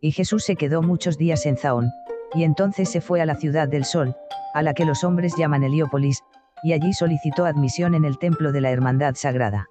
[0.00, 1.90] Y Jesús se quedó muchos días en Zaón,
[2.34, 4.14] y entonces se fue a la ciudad del sol,
[4.54, 6.22] a la que los hombres llaman Heliópolis,
[6.62, 9.68] y allí solicitó admisión en el templo de la Hermandad Sagrada.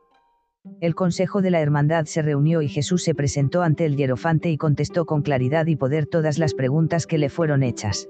[0.82, 4.58] El consejo de la Hermandad se reunió y Jesús se presentó ante el hierofante y
[4.58, 8.10] contestó con claridad y poder todas las preguntas que le fueron hechas.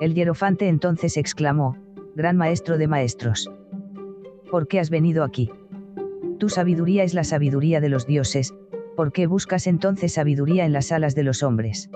[0.00, 1.76] El hierofante entonces exclamó,
[2.14, 3.50] Gran Maestro de Maestros.
[4.50, 5.50] ¿Por qué has venido aquí?
[6.38, 8.54] Tu sabiduría es la sabiduría de los dioses,
[8.96, 11.88] ¿por qué buscas entonces sabiduría en las alas de los hombres?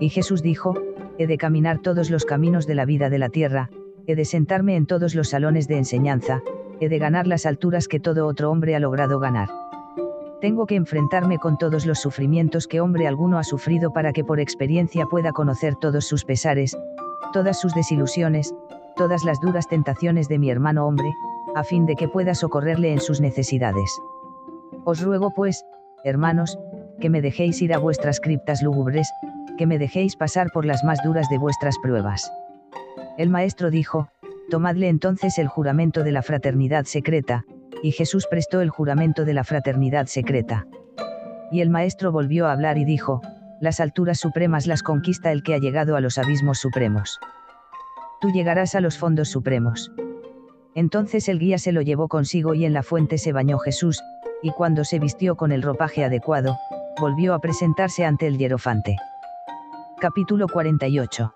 [0.00, 0.74] Y Jesús dijo,
[1.18, 3.70] he de caminar todos los caminos de la vida de la tierra,
[4.06, 6.42] he de sentarme en todos los salones de enseñanza,
[6.80, 9.48] he de ganar las alturas que todo otro hombre ha logrado ganar.
[10.40, 14.38] Tengo que enfrentarme con todos los sufrimientos que hombre alguno ha sufrido para que por
[14.38, 16.78] experiencia pueda conocer todos sus pesares,
[17.32, 18.54] todas sus desilusiones,
[18.94, 21.12] todas las duras tentaciones de mi hermano hombre,
[21.56, 23.90] a fin de que pueda socorrerle en sus necesidades.
[24.84, 25.64] Os ruego pues,
[26.04, 26.56] hermanos,
[27.00, 29.10] que me dejéis ir a vuestras criptas lúgubres,
[29.56, 32.32] que me dejéis pasar por las más duras de vuestras pruebas.
[33.16, 34.08] El maestro dijo,
[34.50, 37.44] tomadle entonces el juramento de la fraternidad secreta,
[37.82, 40.66] y Jesús prestó el juramento de la fraternidad secreta.
[41.50, 43.20] Y el maestro volvió a hablar y dijo,
[43.60, 47.18] las alturas supremas las conquista el que ha llegado a los abismos supremos.
[48.20, 49.92] Tú llegarás a los fondos supremos.
[50.74, 54.00] Entonces el guía se lo llevó consigo y en la fuente se bañó Jesús,
[54.42, 56.56] y cuando se vistió con el ropaje adecuado,
[57.00, 58.96] volvió a presentarse ante el hierofante.
[60.00, 61.32] Capítulo 48.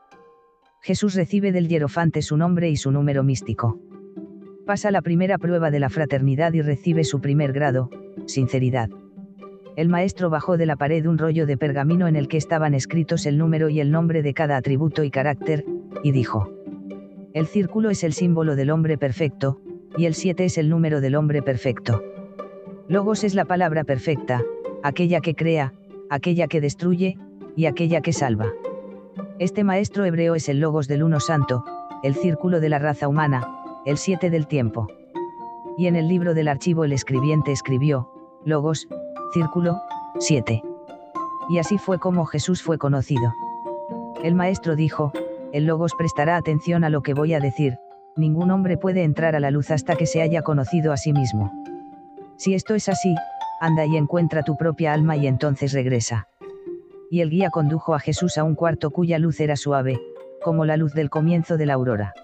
[0.80, 3.78] Jesús recibe del hierofante su nombre y su número místico.
[4.66, 7.90] Pasa la primera prueba de la fraternidad y recibe su primer grado,
[8.26, 8.90] sinceridad.
[9.76, 13.24] El maestro bajó de la pared un rollo de pergamino en el que estaban escritos
[13.26, 15.64] el número y el nombre de cada atributo y carácter,
[16.02, 16.52] y dijo.
[17.32, 19.60] El círculo es el símbolo del hombre perfecto,
[19.96, 22.02] y el 7 es el número del hombre perfecto.
[22.88, 24.42] Logos es la palabra perfecta,
[24.82, 25.72] aquella que crea,
[26.10, 27.16] aquella que destruye,
[27.56, 28.52] y aquella que salva.
[29.38, 31.64] Este maestro hebreo es el logos del uno santo,
[32.02, 33.46] el círculo de la raza humana,
[33.84, 34.88] el siete del tiempo.
[35.76, 38.10] Y en el libro del archivo el escribiente escribió,
[38.44, 38.88] logos,
[39.32, 39.80] círculo,
[40.18, 40.62] siete.
[41.48, 43.32] Y así fue como Jesús fue conocido.
[44.22, 45.12] El maestro dijo,
[45.52, 47.78] el logos prestará atención a lo que voy a decir,
[48.16, 51.52] ningún hombre puede entrar a la luz hasta que se haya conocido a sí mismo.
[52.36, 53.14] Si esto es así,
[53.62, 56.28] anda y encuentra tu propia alma y entonces regresa
[57.12, 60.00] y el guía condujo a Jesús a un cuarto cuya luz era suave,
[60.42, 62.14] como la luz del comienzo de la aurora.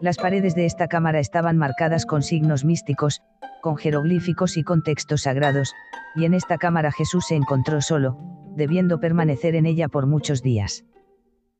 [0.00, 3.22] Las paredes de esta cámara estaban marcadas con signos místicos,
[3.60, 5.74] con jeroglíficos y con textos sagrados,
[6.14, 8.16] y en esta cámara Jesús se encontró solo,
[8.54, 10.84] debiendo permanecer en ella por muchos días.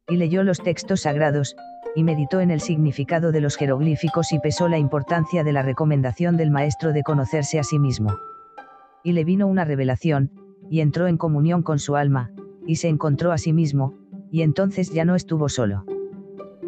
[0.07, 1.57] Y leyó los textos sagrados,
[1.97, 6.37] y meditó en el significado de los jeroglíficos y pesó la importancia de la recomendación
[6.37, 8.15] del maestro de conocerse a sí mismo.
[9.05, 10.31] Y le vino una revelación,
[10.71, 12.33] y entró en comunión con su alma,
[12.67, 13.95] y se encontró a sí mismo,
[14.31, 15.85] y entonces ya no estuvo solo.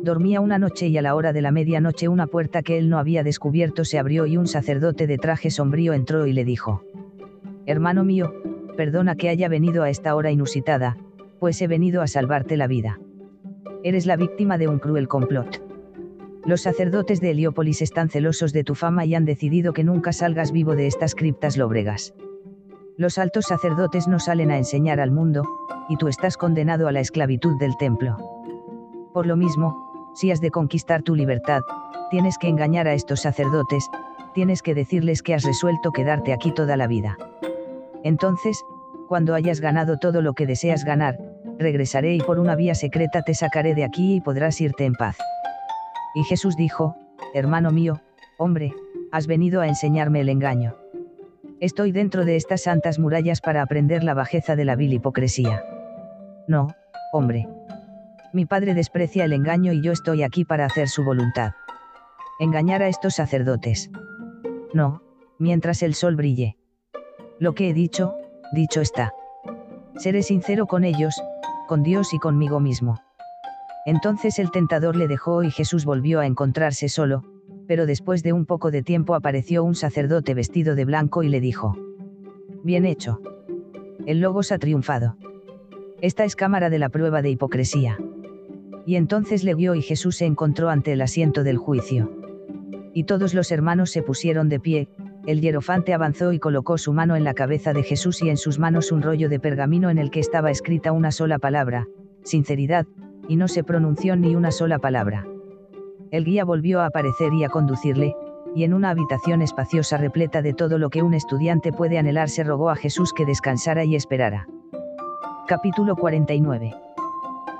[0.02, 2.98] Dormía una noche y a la hora de la medianoche una puerta que él no
[2.98, 6.84] había descubierto se abrió y un sacerdote de traje sombrío entró y le dijo,
[7.64, 8.32] Hermano mío,
[8.76, 10.96] perdona que haya venido a esta hora inusitada,
[11.40, 13.00] pues he venido a salvarte la vida.
[13.82, 15.62] Eres la víctima de un cruel complot.
[16.44, 20.52] Los sacerdotes de Heliópolis están celosos de tu fama y han decidido que nunca salgas
[20.52, 22.14] vivo de estas criptas lóbregas.
[22.98, 25.42] Los altos sacerdotes no salen a enseñar al mundo,
[25.90, 28.16] y tú estás condenado a la esclavitud del templo.
[29.12, 31.60] Por lo mismo, si has de conquistar tu libertad,
[32.10, 33.90] tienes que engañar a estos sacerdotes,
[34.32, 37.18] tienes que decirles que has resuelto quedarte aquí toda la vida.
[38.02, 38.64] Entonces,
[39.08, 41.18] cuando hayas ganado todo lo que deseas ganar,
[41.58, 45.18] regresaré y por una vía secreta te sacaré de aquí y podrás irte en paz.
[46.14, 46.96] Y Jesús dijo,
[47.34, 48.00] Hermano mío,
[48.38, 48.72] hombre,
[49.12, 50.76] has venido a enseñarme el engaño.
[51.58, 55.64] Estoy dentro de estas santas murallas para aprender la bajeza de la vil hipocresía.
[56.46, 56.68] No,
[57.12, 57.48] hombre.
[58.34, 61.52] Mi padre desprecia el engaño y yo estoy aquí para hacer su voluntad.
[62.38, 63.90] Engañar a estos sacerdotes.
[64.74, 65.02] No,
[65.38, 66.58] mientras el sol brille.
[67.38, 68.14] Lo que he dicho,
[68.52, 69.14] dicho está.
[69.96, 71.18] Seré sincero con ellos,
[71.68, 73.00] con Dios y conmigo mismo.
[73.86, 77.22] Entonces el tentador le dejó y Jesús volvió a encontrarse solo,
[77.66, 81.40] pero después de un poco de tiempo apareció un sacerdote vestido de blanco y le
[81.40, 81.76] dijo.
[82.62, 83.20] Bien hecho.
[84.06, 85.16] El logos ha triunfado.
[86.00, 87.98] Esta es cámara de la prueba de hipocresía.
[88.86, 92.12] Y entonces le guió y Jesús se encontró ante el asiento del juicio.
[92.94, 94.88] Y todos los hermanos se pusieron de pie,
[95.26, 98.60] el hierofante avanzó y colocó su mano en la cabeza de Jesús y en sus
[98.60, 101.88] manos un rollo de pergamino en el que estaba escrita una sola palabra,
[102.22, 102.86] sinceridad,
[103.28, 105.26] y no se pronunció ni una sola palabra.
[106.16, 108.16] El guía volvió a aparecer y a conducirle,
[108.54, 112.42] y en una habitación espaciosa repleta de todo lo que un estudiante puede anhelar se
[112.42, 114.48] rogó a Jesús que descansara y esperara.
[115.46, 116.72] Capítulo 49.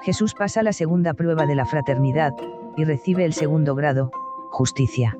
[0.05, 2.33] Jesús pasa la segunda prueba de la fraternidad,
[2.79, 4.11] y recibe el segundo grado,
[4.53, 5.19] justicia.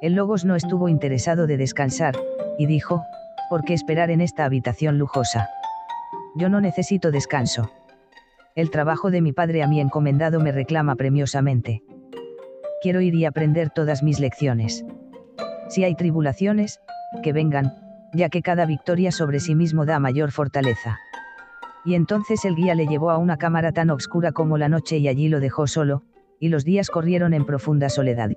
[0.00, 2.16] El Logos no estuvo interesado de descansar,
[2.58, 3.02] y dijo,
[3.50, 5.50] ¿por qué esperar en esta habitación lujosa?
[6.34, 7.70] Yo no necesito descanso.
[8.54, 11.82] El trabajo de mi padre a mi encomendado me reclama premiosamente.
[12.86, 14.86] Quiero ir y aprender todas mis lecciones.
[15.68, 16.80] Si hay tribulaciones,
[17.20, 17.74] que vengan,
[18.12, 20.96] ya que cada victoria sobre sí mismo da mayor fortaleza.
[21.84, 25.08] Y entonces el guía le llevó a una cámara tan oscura como la noche y
[25.08, 26.04] allí lo dejó solo,
[26.38, 28.30] y los días corrieron en profunda soledad.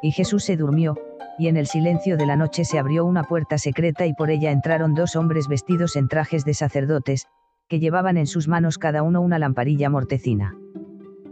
[0.00, 0.96] Y Jesús se durmió,
[1.38, 4.50] y en el silencio de la noche se abrió una puerta secreta y por ella
[4.50, 7.26] entraron dos hombres vestidos en trajes de sacerdotes,
[7.68, 10.56] que llevaban en sus manos cada uno una lamparilla mortecina.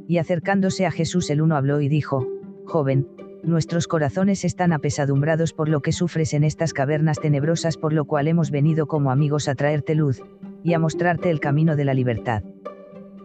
[0.08, 2.26] Y acercándose a Jesús el uno habló y dijo,
[2.64, 3.08] Joven,
[3.42, 8.28] nuestros corazones están apesadumbrados por lo que sufres en estas cavernas tenebrosas por lo cual
[8.28, 10.22] hemos venido como amigos a traerte luz,
[10.62, 12.42] y a mostrarte el camino de la libertad.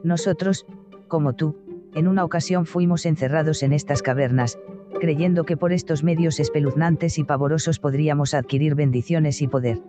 [0.03, 0.65] Nosotros,
[1.07, 1.57] como tú,
[1.95, 4.59] en una ocasión fuimos encerrados en estas cavernas,
[4.99, 9.79] creyendo que por estos medios espeluznantes y pavorosos podríamos adquirir bendiciones y poder.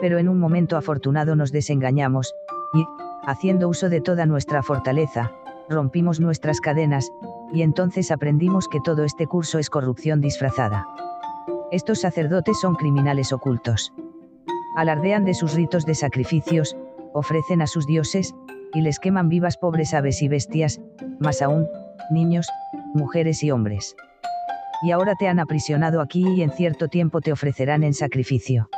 [0.00, 2.34] Pero en un momento afortunado nos desengañamos,
[2.72, 2.84] y,
[3.26, 5.32] haciendo uso de toda nuestra fortaleza,
[5.68, 7.10] rompimos nuestras cadenas,
[7.52, 10.86] y entonces aprendimos que todo este curso es corrupción disfrazada.
[11.70, 13.92] Estos sacerdotes son criminales ocultos.
[14.76, 16.76] Alardean de sus ritos de sacrificios,
[17.12, 18.34] ofrecen a sus dioses,
[18.74, 20.80] y les queman vivas pobres aves y bestias,
[21.20, 21.68] más aún,
[22.10, 22.48] niños,
[22.94, 23.94] mujeres y hombres
[24.82, 28.68] y ahora te han aprisionado aquí y en cierto tiempo te ofrecerán en sacrificio.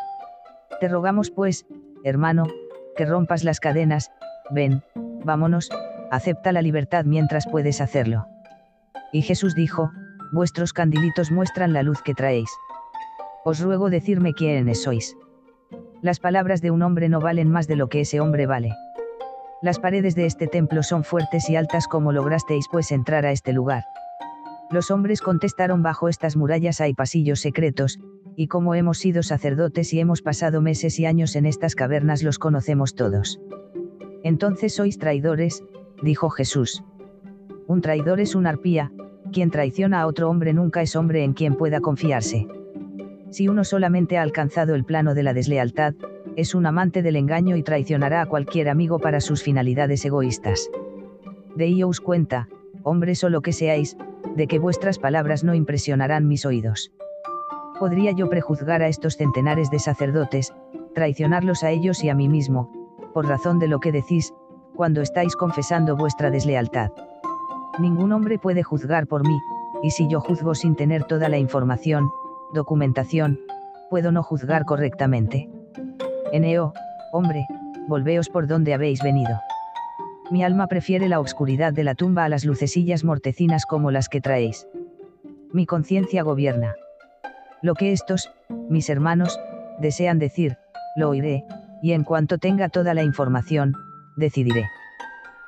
[0.78, 1.66] Te rogamos pues,
[2.04, 2.44] hermano,
[2.94, 4.12] que rompas las cadenas,
[4.50, 4.82] ven,
[5.24, 5.70] vámonos,
[6.10, 8.26] acepta la libertad mientras puedes hacerlo.
[9.12, 9.90] Y Jesús dijo,
[10.32, 12.50] vuestros candilitos muestran la luz que traéis.
[13.44, 15.16] Os ruego decirme quiénes sois.
[16.02, 18.74] Las palabras de un hombre no valen más de lo que ese hombre vale.
[19.62, 23.52] Las paredes de este templo son fuertes y altas como lograsteis pues entrar a este
[23.52, 23.84] lugar.
[24.70, 27.98] Los hombres contestaron bajo estas murallas hay pasillos secretos,
[28.36, 32.38] y como hemos sido sacerdotes y hemos pasado meses y años en estas cavernas los
[32.38, 33.40] conocemos todos.
[34.22, 35.62] Entonces sois traidores,
[36.02, 36.84] dijo Jesús.
[37.66, 38.92] Un traidor es un arpía,
[39.32, 42.46] quien traiciona a otro hombre nunca es hombre en quien pueda confiarse.
[43.30, 45.94] Si uno solamente ha alcanzado el plano de la deslealtad,
[46.36, 50.70] es un amante del engaño y traicionará a cualquier amigo para sus finalidades egoístas.
[51.56, 52.48] De cuenta,
[52.82, 53.96] hombres o lo que seáis,
[54.36, 56.92] de que vuestras palabras no impresionarán mis oídos.
[57.78, 60.54] Podría yo prejuzgar a estos centenares de sacerdotes,
[60.94, 62.70] traicionarlos a ellos y a mí mismo,
[63.12, 64.32] por razón de lo que decís,
[64.74, 66.90] cuando estáis confesando vuestra deslealtad.
[67.78, 69.38] Ningún hombre puede juzgar por mí,
[69.82, 72.10] y si yo juzgo sin tener toda la información,
[72.52, 73.40] documentación,
[73.90, 75.48] puedo no juzgar correctamente.
[76.32, 76.72] Eneo,
[77.12, 77.46] hombre,
[77.88, 79.40] volveos por donde habéis venido.
[80.30, 84.20] Mi alma prefiere la oscuridad de la tumba a las lucecillas mortecinas como las que
[84.20, 84.66] traéis.
[85.52, 86.74] Mi conciencia gobierna.
[87.62, 88.30] Lo que estos,
[88.68, 89.38] mis hermanos,
[89.80, 90.56] desean decir,
[90.96, 91.44] lo oiré,
[91.82, 93.74] y en cuanto tenga toda la información,
[94.16, 94.68] decidiré.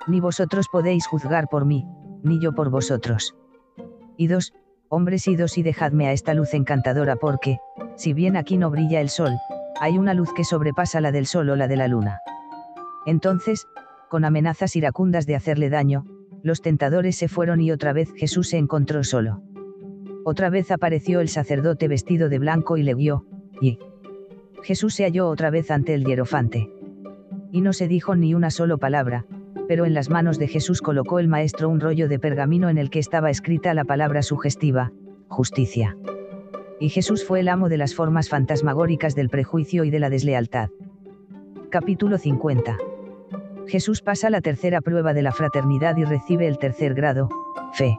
[0.06, 1.86] Ni vosotros podéis juzgar por mí,
[2.22, 3.34] ni yo por vosotros.
[4.16, 4.52] Y dos,
[4.88, 7.58] hombres idos y dejadme a esta luz encantadora porque,
[7.96, 9.32] si bien aquí no brilla el sol,
[9.80, 12.20] hay una luz que sobrepasa la del sol o la de la luna.
[13.04, 13.66] Entonces,
[14.08, 16.04] con amenazas iracundas de hacerle daño,
[16.42, 19.42] los tentadores se fueron y otra vez Jesús se encontró solo.
[20.24, 23.26] Otra vez apareció el sacerdote vestido de blanco y le guió,
[23.60, 23.78] y
[24.62, 26.68] Jesús se halló otra vez ante el hierofante.
[27.52, 29.24] Y no se dijo ni una sola palabra,
[29.68, 32.90] pero en las manos de Jesús colocó el maestro un rollo de pergamino en el
[32.90, 34.92] que estaba escrita la palabra sugestiva,
[35.28, 35.96] justicia.
[36.78, 40.68] Y Jesús fue el amo de las formas fantasmagóricas del prejuicio y de la deslealtad.
[41.70, 42.76] Capítulo 50.
[43.66, 47.28] Jesús pasa la tercera prueba de la fraternidad y recibe el tercer grado,
[47.72, 47.98] fe.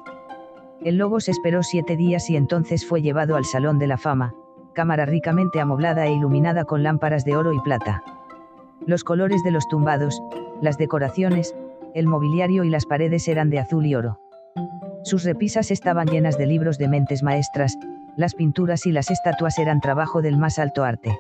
[0.82, 4.34] El Logos esperó siete días y entonces fue llevado al Salón de la Fama,
[4.74, 8.04] cámara ricamente amoblada e iluminada con lámparas de oro y plata.
[8.86, 10.22] Los colores de los tumbados,
[10.62, 11.56] las decoraciones,
[11.94, 14.20] el mobiliario y las paredes eran de azul y oro.
[15.04, 17.78] Sus repisas estaban llenas de libros de mentes maestras,
[18.16, 21.18] las pinturas y las estatuas eran trabajo del más alto arte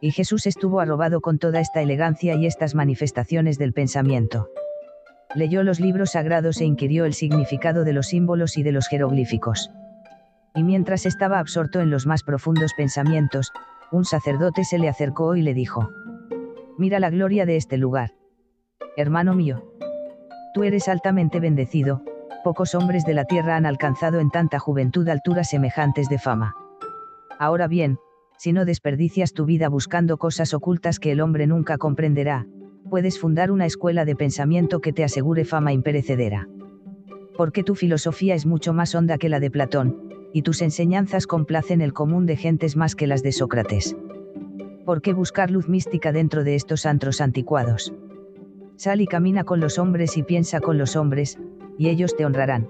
[0.00, 4.48] y Jesús estuvo arrobado con toda esta elegancia y estas manifestaciones del pensamiento.
[5.34, 9.70] Leyó los libros sagrados e inquirió el significado de los símbolos y de los jeroglíficos.
[10.54, 13.52] Y mientras estaba absorto en los más profundos pensamientos,
[13.90, 15.90] un sacerdote se le acercó y le dijo,
[16.78, 18.10] Mira la gloria de este lugar.
[18.98, 19.64] Hermano mío.
[20.52, 22.02] Tú eres altamente bendecido,
[22.44, 26.54] pocos hombres de la tierra han alcanzado en tanta juventud alturas semejantes de fama.
[27.38, 27.98] Ahora bien,
[28.36, 32.46] si no desperdicias tu vida buscando cosas ocultas que el hombre nunca comprenderá,
[32.90, 36.46] puedes fundar una escuela de pensamiento que te asegure fama imperecedera.
[37.38, 39.96] Porque tu filosofía es mucho más honda que la de Platón,
[40.34, 43.96] y tus enseñanzas complacen el común de gentes más que las de Sócrates.
[44.86, 47.92] ¿Por qué buscar luz mística dentro de estos antros anticuados?
[48.76, 51.40] Sal y camina con los hombres y piensa con los hombres,
[51.76, 52.68] y ellos te honrarán.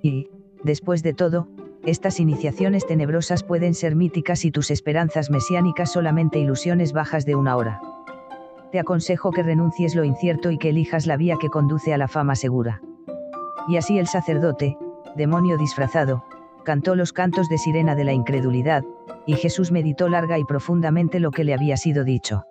[0.00, 0.30] Y,
[0.62, 1.48] después de todo,
[1.84, 7.56] estas iniciaciones tenebrosas pueden ser míticas y tus esperanzas mesiánicas solamente ilusiones bajas de una
[7.56, 7.80] hora.
[8.70, 12.06] Te aconsejo que renuncies lo incierto y que elijas la vía que conduce a la
[12.06, 12.80] fama segura.
[13.66, 14.78] Y así el sacerdote,
[15.16, 16.22] demonio disfrazado,
[16.64, 18.82] cantó los cantos de sirena de la incredulidad,
[19.26, 22.44] y Jesús meditó larga y profundamente lo que le había sido dicho.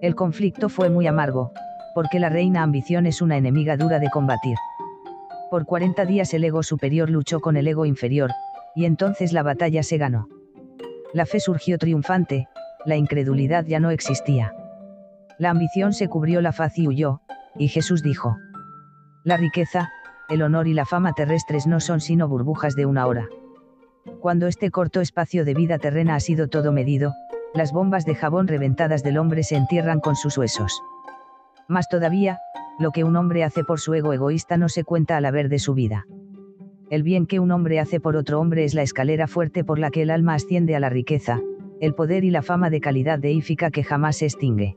[0.00, 1.52] El conflicto fue muy amargo,
[1.94, 4.56] porque la reina ambición es una enemiga dura de combatir.
[5.50, 8.30] Por 40 días el ego superior luchó con el ego inferior,
[8.74, 10.28] y entonces la batalla se ganó.
[11.14, 12.48] La fe surgió triunfante,
[12.84, 14.52] la incredulidad ya no existía.
[15.38, 17.20] La ambición se cubrió la faz y huyó,
[17.58, 18.36] y Jesús dijo,
[19.24, 19.90] La riqueza,
[20.28, 23.28] el honor y la fama terrestres no son sino burbujas de una hora.
[24.20, 27.14] Cuando este corto espacio de vida terrena ha sido todo medido,
[27.54, 30.82] las bombas de jabón reventadas del hombre se entierran con sus huesos.
[31.68, 32.38] Más todavía,
[32.78, 35.58] lo que un hombre hace por su ego egoísta no se cuenta al haber de
[35.58, 36.06] su vida.
[36.90, 39.90] El bien que un hombre hace por otro hombre es la escalera fuerte por la
[39.90, 41.40] que el alma asciende a la riqueza,
[41.80, 44.76] el poder y la fama de calidad deífica que jamás se extingue.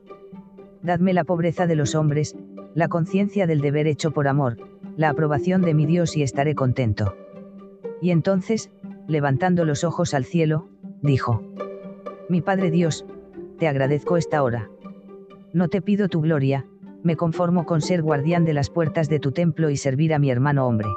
[0.82, 2.36] Dadme la pobreza de los hombres,
[2.74, 4.56] la conciencia del deber hecho por amor,
[4.96, 7.14] la aprobación de mi Dios y estaré contento.
[8.00, 8.70] Y entonces,
[9.06, 10.68] levantando los ojos al cielo,
[11.02, 11.42] dijo,
[12.28, 13.04] Mi Padre Dios,
[13.58, 14.70] te agradezco esta hora.
[15.52, 16.66] No te pido tu gloria,
[17.02, 20.30] me conformo con ser guardián de las puertas de tu templo y servir a mi
[20.30, 20.88] hermano hombre.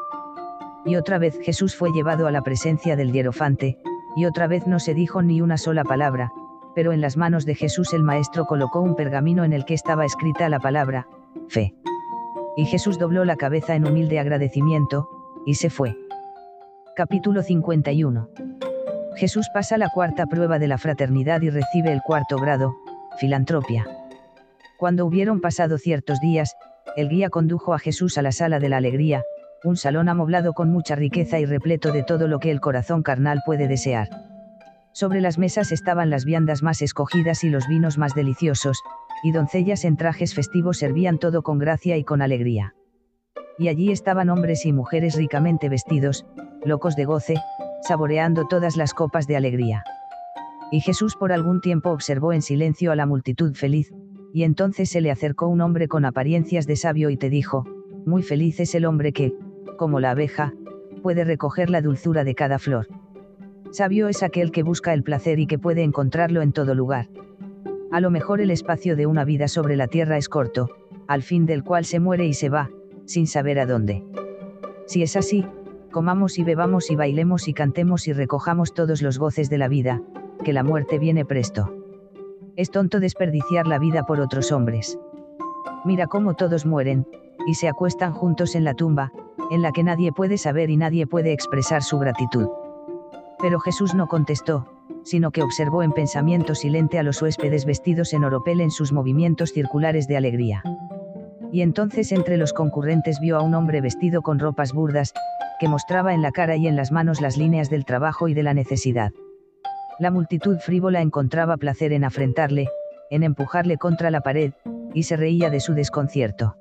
[0.86, 3.80] Y otra vez Jesús fue llevado a la presencia del hierofante,
[4.15, 6.32] y otra vez no se dijo ni una sola palabra,
[6.76, 10.06] pero en las manos de Jesús el Maestro colocó un pergamino en el que estaba
[10.06, 11.08] escrita la palabra,
[11.48, 11.74] fe.
[12.56, 15.10] Y Jesús dobló la cabeza en humilde agradecimiento,
[15.46, 15.96] y se fue.
[16.96, 18.30] Capítulo 51.
[19.15, 22.76] Jesús pasa la cuarta prueba de la fraternidad y recibe el cuarto grado,
[23.19, 23.86] filantropia.
[24.78, 26.56] Cuando hubieron pasado ciertos días,
[26.96, 29.24] el guía condujo a Jesús a la sala de la alegría,
[29.63, 33.42] un salón amoblado con mucha riqueza y repleto de todo lo que el corazón carnal
[33.46, 34.10] puede desear.
[34.94, 38.79] Sobre las mesas estaban las viandas más escogidas y los vinos más deliciosos,
[39.23, 42.75] y doncellas en trajes festivos servían todo con gracia y con alegría.
[43.58, 46.27] Y allí estaban hombres y mujeres ricamente vestidos,
[46.63, 47.35] locos de goce,
[47.81, 49.83] saboreando todas las copas de alegría.
[50.71, 53.91] Y Jesús por algún tiempo observó en silencio a la multitud feliz,
[54.31, 57.65] y entonces se le acercó un hombre con apariencias de sabio y te dijo,
[58.06, 59.33] muy feliz es el hombre que,
[59.77, 60.54] como la abeja,
[61.02, 62.87] puede recoger la dulzura de cada flor.
[63.74, 67.10] Sabio es aquel que busca el placer y que puede encontrarlo en todo lugar.
[67.92, 70.69] A lo mejor el espacio de una vida sobre la tierra es corto,
[71.08, 72.69] al fin del cual se muere y se va,
[73.06, 74.04] sin saber a dónde.
[74.86, 75.44] Si es así,
[75.90, 80.04] comamos y bebamos y bailemos y cantemos y recojamos todos los goces de la vida,
[80.44, 81.76] que la muerte viene presto.
[82.56, 85.00] Es tonto desperdiciar la vida por otros hombres.
[85.84, 87.08] Mira cómo todos mueren,
[87.48, 89.12] y se acuestan juntos en la tumba,
[89.50, 92.50] en la que nadie puede saber y nadie puede expresar su gratitud.
[93.44, 94.69] Pero Jesús no contestó,
[95.04, 99.52] sino que observó en pensamiento silente a los huéspedes vestidos en oropel en sus movimientos
[99.52, 100.63] circulares de alegría.
[101.52, 105.12] Y entonces entre los concurrentes vio a un hombre vestido con ropas burdas,
[105.60, 108.44] que mostraba en la cara y en las manos las líneas del trabajo y de
[108.44, 109.12] la necesidad.
[110.00, 112.69] La multitud frívola encontraba placer en afrentarle,
[113.10, 114.54] en empujarle contra la pared,
[114.94, 116.56] y se reía de su desconcierto.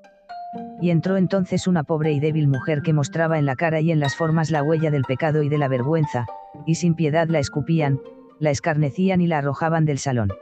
[0.80, 4.00] Y entró entonces una pobre y débil mujer que mostraba en la cara y en
[4.00, 6.26] las formas la huella del pecado y de la vergüenza,
[6.66, 8.00] y sin piedad la escupían,
[8.38, 10.32] la escarnecían y la arrojaban del salón.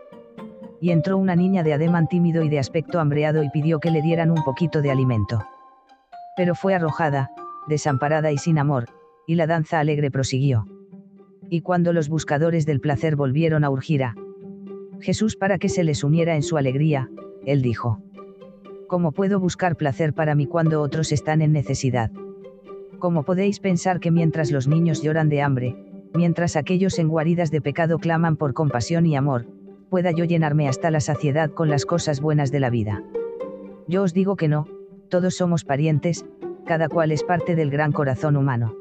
[0.81, 4.03] Y entró una niña de ademán tímido y de aspecto hambreado y pidió que le
[4.03, 5.45] dieran un poquito de alimento.
[6.37, 7.31] Pero fue arrojada,
[7.69, 8.87] desamparada y sin amor,
[9.27, 10.67] y la danza alegre prosiguió.
[11.51, 14.15] Y cuando los buscadores del placer volvieron a urgir a
[15.01, 17.11] Jesús para que se les uniera en su alegría,
[17.45, 18.03] él dijo.
[18.87, 22.11] ¿Cómo puedo buscar placer para mí cuando otros están en necesidad?
[22.99, 25.77] ¿Cómo podéis pensar que mientras los niños lloran de hambre,
[26.15, 29.47] mientras aquellos en guaridas de pecado claman por compasión y amor,
[29.91, 33.03] pueda yo llenarme hasta la saciedad con las cosas buenas de la vida.
[33.87, 34.67] Yo os digo que no,
[35.09, 36.25] todos somos parientes,
[36.65, 38.75] cada cual es parte del gran corazón humano.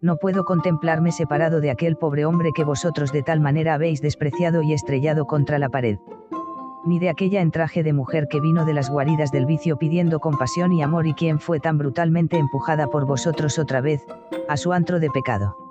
[0.00, 4.62] No puedo contemplarme separado de aquel pobre hombre que vosotros de tal manera habéis despreciado
[4.62, 5.98] y estrellado contra la pared.
[6.84, 10.18] Ni de aquella en traje de mujer que vino de las guaridas del vicio pidiendo
[10.18, 14.04] compasión y amor y quien fue tan brutalmente empujada por vosotros otra vez,
[14.48, 15.61] a su antro de pecado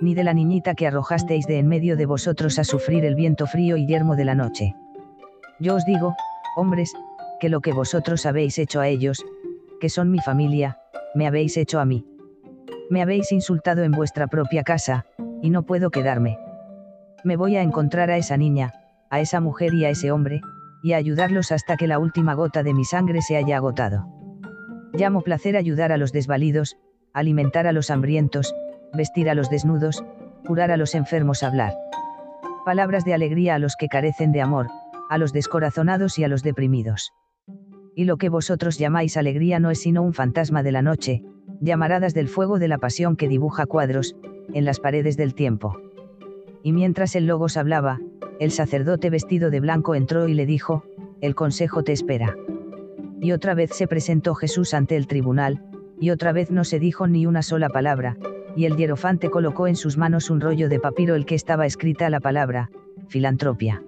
[0.00, 3.46] ni de la niñita que arrojasteis de en medio de vosotros a sufrir el viento
[3.46, 4.74] frío y yermo de la noche.
[5.60, 6.14] Yo os digo,
[6.56, 6.92] hombres,
[7.40, 9.24] que lo que vosotros habéis hecho a ellos,
[9.80, 10.78] que son mi familia,
[11.14, 12.06] me habéis hecho a mí.
[12.90, 15.06] Me habéis insultado en vuestra propia casa,
[15.40, 16.38] y no puedo quedarme.
[17.24, 18.72] Me voy a encontrar a esa niña,
[19.10, 20.40] a esa mujer y a ese hombre,
[20.82, 24.06] y a ayudarlos hasta que la última gota de mi sangre se haya agotado.
[24.92, 26.76] Llamo placer ayudar a los desvalidos,
[27.12, 28.54] alimentar a los hambrientos,
[28.94, 30.04] vestir a los desnudos,
[30.46, 31.74] curar a los enfermos, hablar.
[32.64, 34.68] Palabras de alegría a los que carecen de amor,
[35.08, 37.12] a los descorazonados y a los deprimidos.
[37.94, 41.22] Y lo que vosotros llamáis alegría no es sino un fantasma de la noche,
[41.60, 44.16] llamaradas del fuego de la pasión que dibuja cuadros,
[44.54, 45.80] en las paredes del tiempo.
[46.62, 47.98] Y mientras el Logos hablaba,
[48.40, 50.84] el sacerdote vestido de blanco entró y le dijo,
[51.20, 52.36] el consejo te espera.
[53.20, 55.62] Y otra vez se presentó Jesús ante el tribunal,
[56.00, 58.16] y otra vez no se dijo ni una sola palabra,
[58.56, 62.10] y el hierofante colocó en sus manos un rollo de papiro el que estaba escrita
[62.10, 62.70] la palabra,
[63.08, 63.82] filantropia.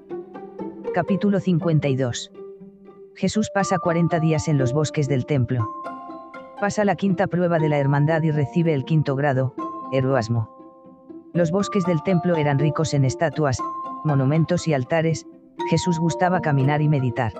[0.94, 2.32] Capítulo 52.
[3.14, 5.68] Jesús pasa 40 días en los bosques del templo.
[6.60, 9.54] Pasa la quinta prueba de la hermandad y recibe el quinto grado,
[9.92, 10.50] heroasmo.
[11.32, 13.58] Los bosques del templo eran ricos en estatuas,
[14.04, 15.26] monumentos y altares,
[15.68, 17.32] Jesús gustaba caminar y meditar.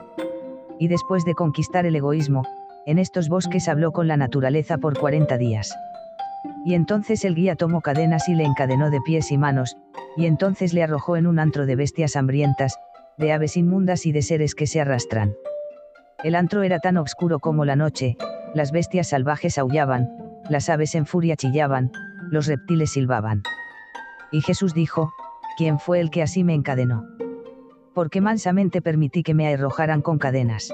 [0.79, 2.43] Y después de conquistar el egoísmo,
[2.87, 5.75] en estos bosques habló con la naturaleza por 40 días.
[6.65, 9.77] Y entonces el guía tomó cadenas y le encadenó de pies y manos,
[10.17, 12.79] y entonces le arrojó en un antro de bestias hambrientas,
[13.19, 15.35] de aves inmundas y de seres que se arrastran.
[16.23, 18.17] El antro era tan oscuro como la noche,
[18.55, 20.09] las bestias salvajes aullaban,
[20.49, 21.93] las aves en furia chillaban,
[22.31, 23.43] los reptiles silbaban.
[24.33, 25.13] Y Jesús dijo,
[25.59, 27.05] ¿quién fue el que así me encadenó?
[27.95, 30.73] Porque mansamente permití que me arrojaran con cadenas.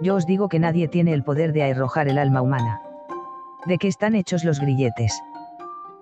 [0.00, 2.80] Yo os digo que nadie tiene el poder de arrojar el alma humana
[3.66, 5.20] de qué están hechos los grilletes.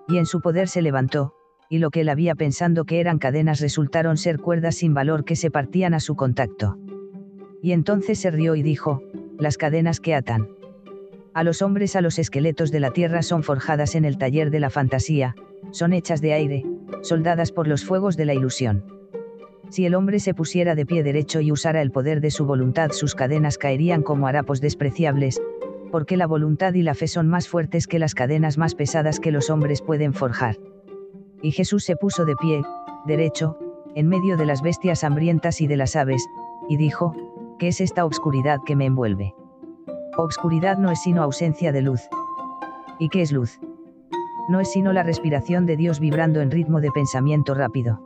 [0.07, 1.33] Y en su poder se levantó,
[1.69, 5.35] y lo que él había pensando que eran cadenas resultaron ser cuerdas sin valor que
[5.35, 6.77] se partían a su contacto.
[7.61, 9.01] Y entonces se rió y dijo,
[9.39, 10.49] las cadenas que atan.
[11.33, 14.59] A los hombres a los esqueletos de la tierra son forjadas en el taller de
[14.59, 15.35] la fantasía,
[15.71, 16.65] son hechas de aire,
[17.01, 18.85] soldadas por los fuegos de la ilusión.
[19.69, 22.91] Si el hombre se pusiera de pie derecho y usara el poder de su voluntad,
[22.91, 25.41] sus cadenas caerían como harapos despreciables,
[25.93, 29.31] porque la voluntad y la fe son más fuertes que las cadenas más pesadas que
[29.31, 30.57] los hombres pueden forjar.
[31.43, 32.63] Y Jesús se puso de pie,
[33.05, 33.59] derecho,
[33.93, 36.25] en medio de las bestias hambrientas y de las aves,
[36.67, 37.13] y dijo,
[37.59, 39.35] ¿qué es esta obscuridad que me envuelve?
[40.17, 42.01] Obscuridad no es sino ausencia de luz.
[42.97, 43.59] ¿Y qué es luz?
[44.49, 48.01] No es sino la respiración de Dios vibrando en ritmo de pensamiento rápido.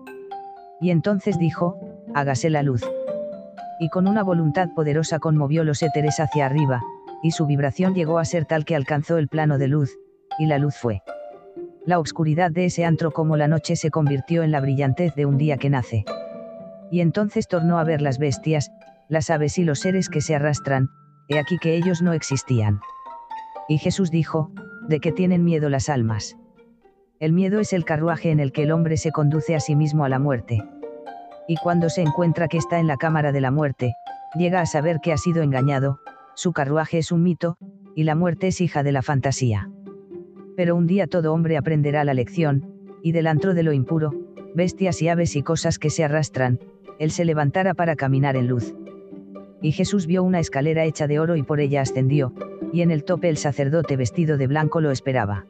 [0.82, 1.80] Y entonces dijo,
[2.14, 2.84] hágase la luz.
[3.80, 6.84] Y con una voluntad poderosa conmovió los éteres hacia arriba,
[7.24, 9.98] y su vibración llegó a ser tal que alcanzó el plano de luz,
[10.38, 11.02] y la luz fue.
[11.86, 15.38] La obscuridad de ese antro como la noche se convirtió en la brillantez de un
[15.38, 16.06] día que nace.
[16.92, 18.72] Y entonces tornó a ver las bestias,
[19.10, 20.90] las aves y los seres que se arrastran,
[21.30, 22.80] he aquí que ellos no existían.
[23.68, 24.52] Y Jesús dijo,
[24.88, 26.38] ¿de qué tienen miedo las almas?
[27.20, 30.06] El miedo es el carruaje en el que el hombre se conduce a sí mismo
[30.06, 30.64] a la muerte.
[31.48, 33.94] Y cuando se encuentra que está en la cámara de la muerte,
[34.36, 36.00] llega a saber que ha sido engañado,
[36.38, 37.58] su carruaje es un mito,
[37.96, 39.72] y la muerte es hija de la fantasía.
[40.56, 42.64] Pero un día todo hombre aprenderá la lección,
[43.02, 44.14] y del antro de lo impuro,
[44.54, 46.60] bestias y aves y cosas que se arrastran,
[47.00, 48.76] él se levantara para caminar en luz.
[49.64, 52.32] Y Jesús vio una escalera hecha de oro y por ella ascendió,
[52.72, 55.48] y en el tope el sacerdote vestido de blanco lo esperaba.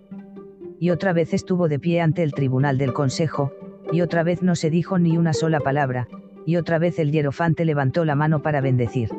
[0.79, 3.51] Y otra vez estuvo de pie ante el tribunal del consejo,
[3.91, 6.07] y otra vez no se dijo ni una sola palabra,
[6.45, 9.09] y otra vez el hierofante levantó la mano para bendecir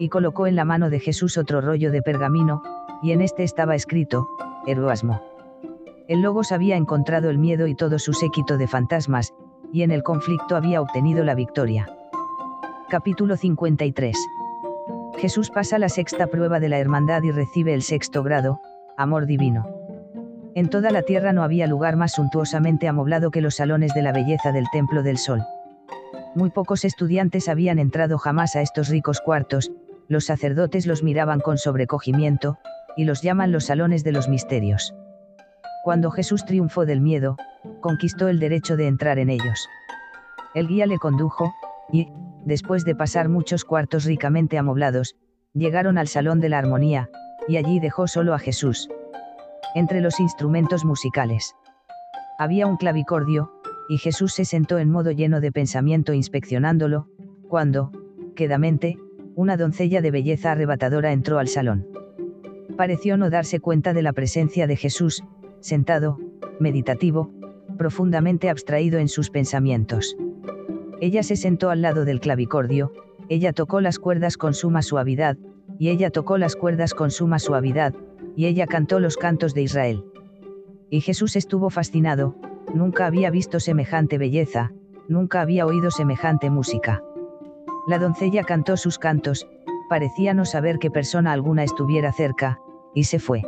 [0.00, 2.62] y colocó en la mano de Jesús otro rollo de pergamino,
[3.02, 4.26] y en este estaba escrito,
[4.66, 5.22] Heroasmo.
[6.08, 9.34] El Logos había encontrado el miedo y todo su séquito de fantasmas,
[9.72, 11.86] y en el conflicto había obtenido la victoria.
[12.88, 14.16] Capítulo 53.
[15.18, 18.58] Jesús pasa la sexta prueba de la hermandad y recibe el sexto grado,
[18.96, 19.68] amor divino.
[20.54, 24.12] En toda la tierra no había lugar más suntuosamente amoblado que los salones de la
[24.12, 25.42] belleza del Templo del Sol.
[26.34, 29.70] Muy pocos estudiantes habían entrado jamás a estos ricos cuartos,
[30.10, 32.58] los sacerdotes los miraban con sobrecogimiento,
[32.96, 34.92] y los llaman los salones de los misterios.
[35.84, 37.36] Cuando Jesús triunfó del miedo,
[37.80, 39.68] conquistó el derecho de entrar en ellos.
[40.52, 41.54] El guía le condujo,
[41.92, 42.08] y,
[42.44, 45.14] después de pasar muchos cuartos ricamente amoblados,
[45.54, 47.08] llegaron al salón de la armonía,
[47.46, 48.88] y allí dejó solo a Jesús.
[49.76, 51.54] Entre los instrumentos musicales.
[52.36, 53.52] Había un clavicordio,
[53.88, 57.06] y Jesús se sentó en modo lleno de pensamiento inspeccionándolo,
[57.48, 57.92] cuando,
[58.34, 58.96] quedamente,
[59.40, 61.88] una doncella de belleza arrebatadora entró al salón.
[62.76, 65.24] Pareció no darse cuenta de la presencia de Jesús,
[65.60, 66.18] sentado,
[66.58, 67.30] meditativo,
[67.78, 70.14] profundamente abstraído en sus pensamientos.
[71.00, 72.92] Ella se sentó al lado del clavicordio,
[73.30, 75.38] ella tocó las cuerdas con suma suavidad,
[75.78, 77.94] y ella tocó las cuerdas con suma suavidad,
[78.36, 80.04] y ella cantó los cantos de Israel.
[80.90, 82.36] Y Jesús estuvo fascinado,
[82.74, 84.74] nunca había visto semejante belleza,
[85.08, 87.02] nunca había oído semejante música.
[87.86, 89.46] La doncella cantó sus cantos,
[89.88, 92.60] parecía no saber que persona alguna estuviera cerca,
[92.94, 93.42] y se fue.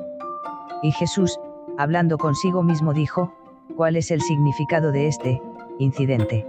[0.83, 1.39] Y Jesús,
[1.78, 3.35] hablando consigo mismo, dijo,
[3.76, 5.43] ¿cuál es el significado de este
[5.78, 6.47] incidente?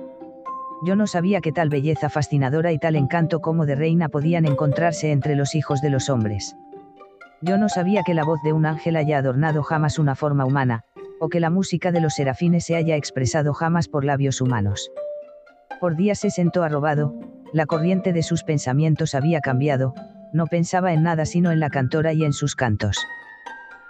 [0.85, 5.11] Yo no sabía que tal belleza fascinadora y tal encanto como de reina podían encontrarse
[5.11, 6.55] entre los hijos de los hombres.
[7.41, 10.85] Yo no sabía que la voz de un ángel haya adornado jamás una forma humana,
[11.19, 14.91] o que la música de los serafines se haya expresado jamás por labios humanos.
[15.79, 17.13] Por días se sentó arrobado,
[17.53, 19.93] la corriente de sus pensamientos había cambiado,
[20.33, 22.97] no pensaba en nada sino en la cantora y en sus cantos.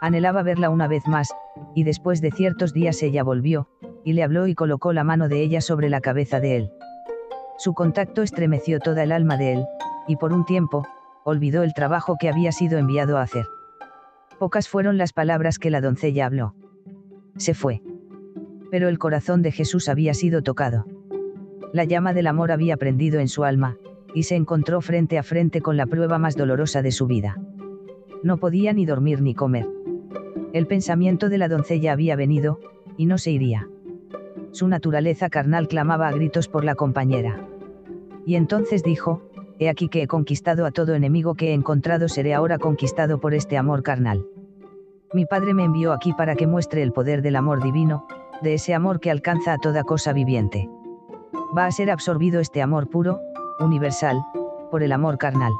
[0.01, 1.33] Anhelaba verla una vez más,
[1.73, 3.69] y después de ciertos días ella volvió,
[4.03, 6.71] y le habló y colocó la mano de ella sobre la cabeza de él.
[7.57, 9.65] Su contacto estremeció toda el alma de él,
[10.09, 10.85] y por un tiempo,
[11.23, 13.45] olvidó el trabajo que había sido enviado a hacer.
[14.39, 16.53] Pocas fueron las palabras que la doncella habló.
[17.37, 17.81] Se fue.
[18.71, 20.85] Pero el corazón de Jesús había sido tocado
[21.73, 23.77] la llama del amor había prendido en su alma,
[24.13, 27.41] y se encontró frente a frente con la prueba más dolorosa de su vida.
[28.21, 29.67] No podía ni dormir ni comer.
[30.53, 32.59] El pensamiento de la doncella había venido,
[32.95, 33.67] y no se iría.
[34.51, 37.47] Su naturaleza carnal clamaba a gritos por la compañera.
[38.23, 39.23] Y entonces dijo,
[39.57, 43.33] He aquí que he conquistado a todo enemigo que he encontrado, seré ahora conquistado por
[43.33, 44.27] este amor carnal.
[45.11, 48.05] Mi Padre me envió aquí para que muestre el poder del amor divino,
[48.43, 50.69] de ese amor que alcanza a toda cosa viviente
[51.55, 53.21] va a ser absorbido este amor puro,
[53.59, 54.23] universal,
[54.71, 55.51] por el amor carnal.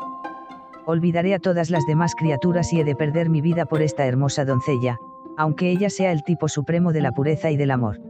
[0.86, 4.44] Olvidaré a todas las demás criaturas y he de perder mi vida por esta hermosa
[4.44, 4.98] doncella,
[5.38, 8.02] aunque ella sea el tipo supremo de la pureza y del amor.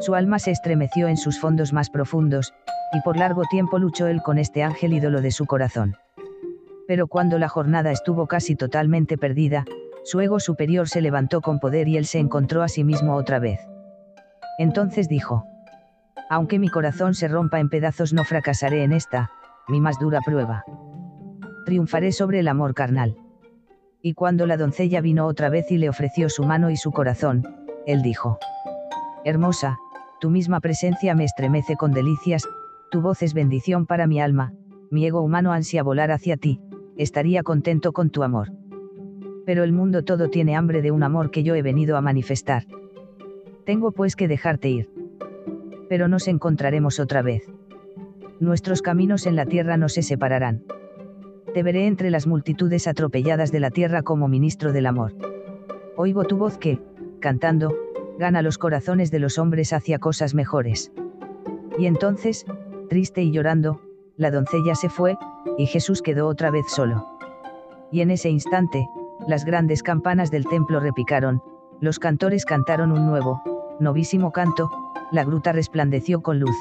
[0.00, 2.54] Su alma se estremeció en sus fondos más profundos,
[2.92, 5.96] y por largo tiempo luchó él con este ángel ídolo de su corazón.
[6.88, 9.64] Pero cuando la jornada estuvo casi totalmente perdida,
[10.04, 13.38] su ego superior se levantó con poder y él se encontró a sí mismo otra
[13.38, 13.60] vez.
[14.58, 15.44] Entonces dijo,
[16.30, 19.32] aunque mi corazón se rompa en pedazos no fracasaré en esta,
[19.66, 20.64] mi más dura prueba.
[21.66, 23.16] Triunfaré sobre el amor carnal.
[24.00, 27.42] Y cuando la doncella vino otra vez y le ofreció su mano y su corazón,
[27.84, 28.38] él dijo,
[29.24, 29.76] Hermosa,
[30.20, 32.48] tu misma presencia me estremece con delicias,
[32.92, 34.52] tu voz es bendición para mi alma,
[34.88, 36.60] mi ego humano ansia volar hacia ti,
[36.96, 38.52] estaría contento con tu amor.
[39.46, 42.66] Pero el mundo todo tiene hambre de un amor que yo he venido a manifestar.
[43.66, 44.99] Tengo pues que dejarte ir
[45.90, 47.50] pero nos encontraremos otra vez.
[48.38, 50.62] Nuestros caminos en la tierra no se separarán.
[51.52, 55.14] te veré entre las multitudes atropelladas de la tierra como ministro del amor.
[55.96, 56.78] Oigo tu voz que,
[57.18, 57.76] cantando,
[58.20, 60.92] gana los corazones de los hombres hacia cosas mejores.
[61.76, 62.46] Y entonces,
[62.88, 63.80] triste y llorando,
[64.16, 65.18] la doncella se fue,
[65.58, 67.04] y Jesús quedó otra vez solo.
[67.90, 68.86] Y en ese instante,
[69.26, 71.42] las grandes campanas del templo repicaron,
[71.80, 73.42] los cantores cantaron un nuevo,
[73.80, 74.70] novísimo canto,
[75.10, 76.56] la gruta resplandeció con luz.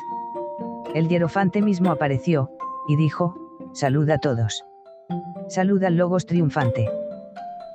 [0.95, 2.49] El hierofante mismo apareció,
[2.87, 3.35] y dijo,
[3.73, 4.65] Salud a todos.
[5.47, 6.89] Salud al Logos triunfante.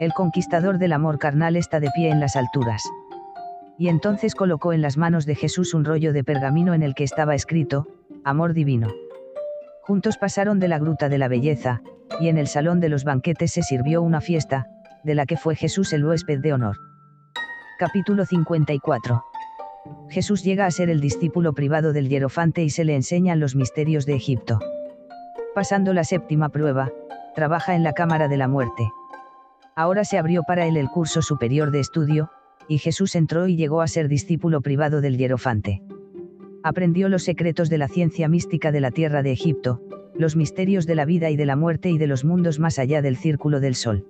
[0.00, 2.82] El conquistador del amor carnal está de pie en las alturas.
[3.78, 7.04] Y entonces colocó en las manos de Jesús un rollo de pergamino en el que
[7.04, 7.86] estaba escrito,
[8.24, 8.88] Amor divino.
[9.82, 11.82] Juntos pasaron de la gruta de la belleza,
[12.20, 14.66] y en el salón de los banquetes se sirvió una fiesta,
[15.04, 16.76] de la que fue Jesús el huésped de honor.
[17.78, 19.24] Capítulo 54.
[20.08, 24.06] Jesús llega a ser el discípulo privado del hierofante y se le enseñan los misterios
[24.06, 24.58] de Egipto.
[25.54, 26.90] Pasando la séptima prueba,
[27.34, 28.88] trabaja en la Cámara de la Muerte.
[29.76, 32.30] Ahora se abrió para él el curso superior de estudio,
[32.68, 35.82] y Jesús entró y llegó a ser discípulo privado del hierofante.
[36.62, 39.82] Aprendió los secretos de la ciencia mística de la tierra de Egipto,
[40.14, 43.02] los misterios de la vida y de la muerte y de los mundos más allá
[43.02, 44.06] del círculo del sol.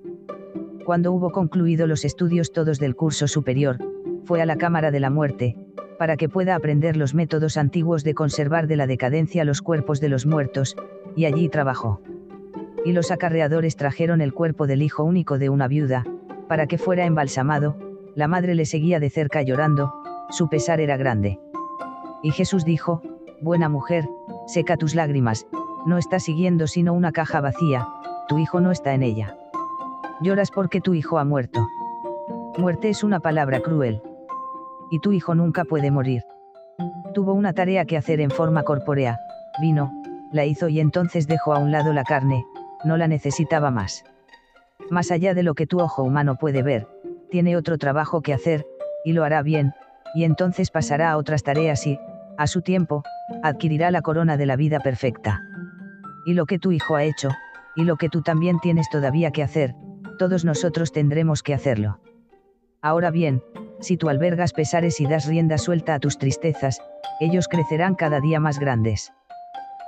[0.84, 3.78] Cuando hubo concluido los estudios todos del curso superior,
[4.24, 5.56] fue a la Cámara de la Muerte,
[5.98, 10.08] para que pueda aprender los métodos antiguos de conservar de la decadencia los cuerpos de
[10.08, 10.76] los muertos,
[11.16, 12.00] y allí trabajó.
[12.84, 16.04] Y los acarreadores trajeron el cuerpo del hijo único de una viuda,
[16.48, 17.76] para que fuera embalsamado,
[18.14, 19.92] la madre le seguía de cerca llorando,
[20.30, 21.38] su pesar era grande.
[22.22, 23.02] Y Jesús dijo,
[23.40, 24.08] Buena mujer,
[24.46, 25.46] seca tus lágrimas,
[25.86, 27.86] no está siguiendo sino una caja vacía,
[28.28, 29.36] tu hijo no está en ella.
[30.20, 31.66] Lloras porque tu hijo ha muerto.
[32.56, 34.00] Muerte es una palabra cruel.
[34.90, 36.22] Y tu hijo nunca puede morir.
[37.14, 39.18] Tuvo una tarea que hacer en forma corpórea,
[39.60, 39.92] vino,
[40.32, 42.44] la hizo y entonces dejó a un lado la carne,
[42.84, 44.04] no la necesitaba más.
[44.90, 46.88] Más allá de lo que tu ojo humano puede ver,
[47.30, 48.66] tiene otro trabajo que hacer,
[49.04, 49.72] y lo hará bien,
[50.14, 51.98] y entonces pasará a otras tareas y,
[52.36, 53.02] a su tiempo,
[53.42, 55.40] adquirirá la corona de la vida perfecta.
[56.26, 57.30] Y lo que tu hijo ha hecho,
[57.76, 59.74] y lo que tú también tienes todavía que hacer,
[60.18, 62.00] todos nosotros tendremos que hacerlo.
[62.82, 63.42] Ahora bien,
[63.80, 66.80] si tú albergas pesares y das rienda suelta a tus tristezas,
[67.20, 69.12] ellos crecerán cada día más grandes.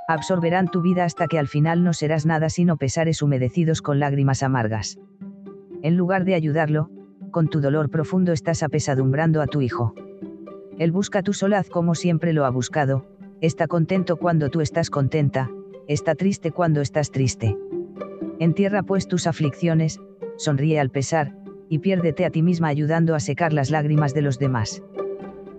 [0.09, 4.43] Absorberán tu vida hasta que al final no serás nada sino pesares humedecidos con lágrimas
[4.43, 4.99] amargas.
[5.82, 6.91] En lugar de ayudarlo,
[7.32, 9.95] con tu dolor profundo estás apesadumbrando a tu hijo.
[10.78, 13.07] Él busca tu solaz como siempre lo ha buscado,
[13.41, 15.51] está contento cuando tú estás contenta,
[15.89, 17.57] está triste cuando estás triste.
[18.39, 20.01] Entierra pues tus aflicciones,
[20.37, 21.34] sonríe al pesar,
[21.69, 24.83] y piérdete a ti misma ayudando a secar las lágrimas de los demás.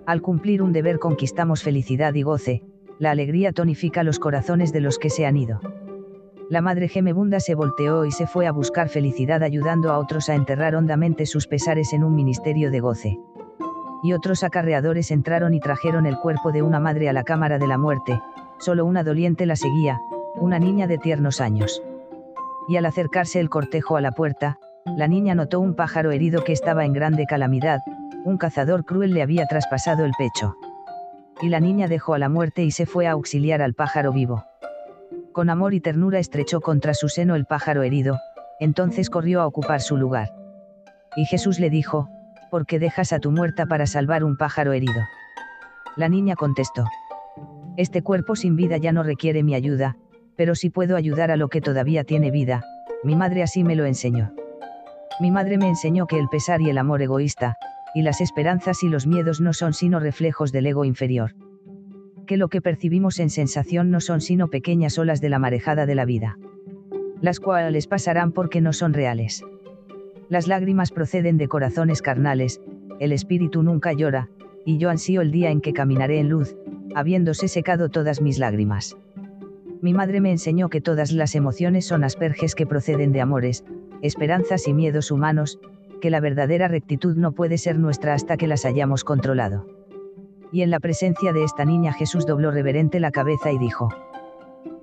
[0.06, 2.64] Al cumplir un deber conquistamos felicidad y goce,
[3.00, 5.60] la alegría tonifica los corazones de los que se han ido.
[6.50, 10.36] La madre gemebunda se volteó y se fue a buscar felicidad ayudando a otros a
[10.36, 13.20] enterrar hondamente sus pesares en un ministerio de goce.
[14.02, 17.68] Y otros acarreadores entraron y trajeron el cuerpo de una madre a la cámara de
[17.68, 18.22] la muerte,
[18.60, 20.00] solo una doliente la seguía,
[20.36, 21.84] una niña de tiernos años.
[22.70, 24.60] Y al acercarse el cortejo a la puerta,
[24.96, 27.82] la niña notó un pájaro herido que estaba en grande calamidad,
[28.24, 30.56] un cazador cruel le había traspasado el pecho.
[31.42, 34.44] Y la niña dejó a la muerte y se fue a auxiliar al pájaro vivo.
[35.34, 38.18] Con amor y ternura estrechó contra su seno el pájaro herido,
[38.60, 40.34] entonces corrió a ocupar su lugar.
[41.16, 42.10] Y Jesús le dijo,
[42.50, 45.02] ¿por qué dejas a tu muerta para salvar un pájaro herido?
[45.96, 46.86] La niña contestó,
[47.76, 49.98] este cuerpo sin vida ya no requiere mi ayuda,
[50.36, 52.64] pero si puedo ayudar a lo que todavía tiene vida,
[53.04, 54.34] mi madre así me lo enseñó.
[55.20, 57.58] Mi madre me enseñó que el pesar y el amor egoísta,
[57.96, 61.34] y las esperanzas y los miedos no son sino reflejos del ego inferior.
[62.28, 65.96] Que lo que percibimos en sensación no son sino pequeñas olas de la marejada de
[65.96, 66.38] la vida.
[67.20, 69.44] Las cuales pasarán porque no son reales.
[70.30, 72.62] Las lágrimas proceden de corazones carnales,
[73.00, 74.30] el espíritu nunca llora,
[74.66, 76.56] y yo ansío el día en que caminaré en luz,
[76.94, 78.96] habiéndose secado todas mis lágrimas.
[79.82, 83.64] Mi madre me enseñó que todas las emociones son asperges que proceden de amores,
[84.02, 85.60] esperanzas y miedos humanos,
[86.00, 89.66] que la verdadera rectitud no puede ser nuestra hasta que las hayamos controlado.
[90.52, 93.90] Y en la presencia de esta niña Jesús dobló reverente la cabeza y dijo,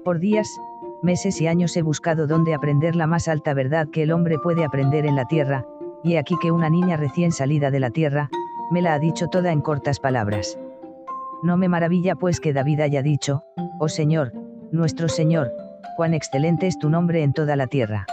[0.05, 0.49] Por días,
[1.03, 4.65] meses y años he buscado dónde aprender la más alta verdad que el hombre puede
[4.65, 5.67] aprender en la tierra,
[6.03, 8.29] y aquí que una niña recién salida de la tierra,
[8.71, 10.59] me la ha dicho toda en cortas palabras.
[11.43, 13.45] No me maravilla pues que David haya dicho,
[13.79, 14.33] Oh Señor,
[14.71, 15.53] nuestro Señor,
[15.97, 18.07] cuán excelente es tu nombre en toda la tierra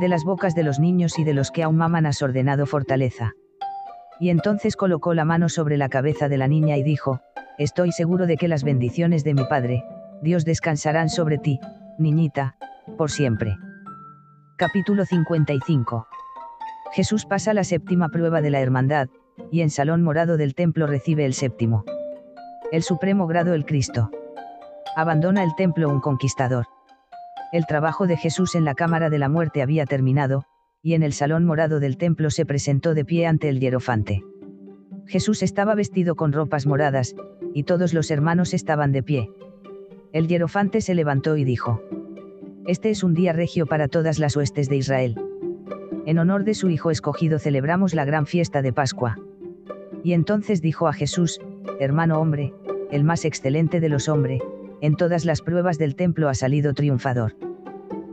[0.00, 3.32] de las bocas de los niños y de los que aún maman has ordenado fortaleza.
[4.20, 7.20] Y entonces colocó la mano sobre la cabeza de la niña y dijo,
[7.58, 9.84] Estoy seguro de que las bendiciones de mi Padre,
[10.22, 11.58] Dios descansarán sobre ti,
[11.98, 12.56] niñita,
[12.96, 13.56] por siempre.
[14.56, 16.06] Capítulo 55.
[16.92, 19.08] Jesús pasa la séptima prueba de la hermandad,
[19.50, 21.84] y en salón morado del templo recibe el séptimo.
[22.70, 24.10] El supremo grado el Cristo.
[24.96, 26.66] Abandona el templo un conquistador.
[27.50, 30.44] El trabajo de Jesús en la cámara de la muerte había terminado,
[30.82, 34.22] y en el salón morado del templo se presentó de pie ante el hierofante.
[35.06, 37.16] Jesús estaba vestido con ropas moradas,
[37.54, 39.30] y todos los hermanos estaban de pie.
[40.12, 41.82] El hierofante se levantó y dijo,
[42.66, 45.18] Este es un día regio para todas las huestes de Israel.
[46.04, 49.18] En honor de su Hijo escogido celebramos la gran fiesta de Pascua.
[50.04, 51.40] Y entonces dijo a Jesús,
[51.80, 52.52] Hermano hombre,
[52.90, 54.42] el más excelente de los hombres,
[54.80, 57.36] en todas las pruebas del templo ha salido triunfador.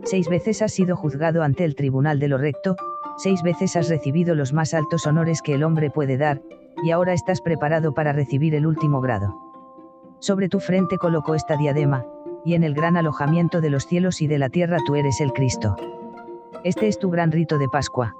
[0.03, 2.75] Seis veces has sido juzgado ante el tribunal de lo recto,
[3.17, 6.41] seis veces has recibido los más altos honores que el hombre puede dar,
[6.83, 9.35] y ahora estás preparado para recibir el último grado.
[10.19, 12.05] Sobre tu frente colocó esta diadema,
[12.43, 15.33] y en el gran alojamiento de los cielos y de la tierra tú eres el
[15.33, 15.75] Cristo.
[16.63, 18.13] Este es tu gran rito de Pascua.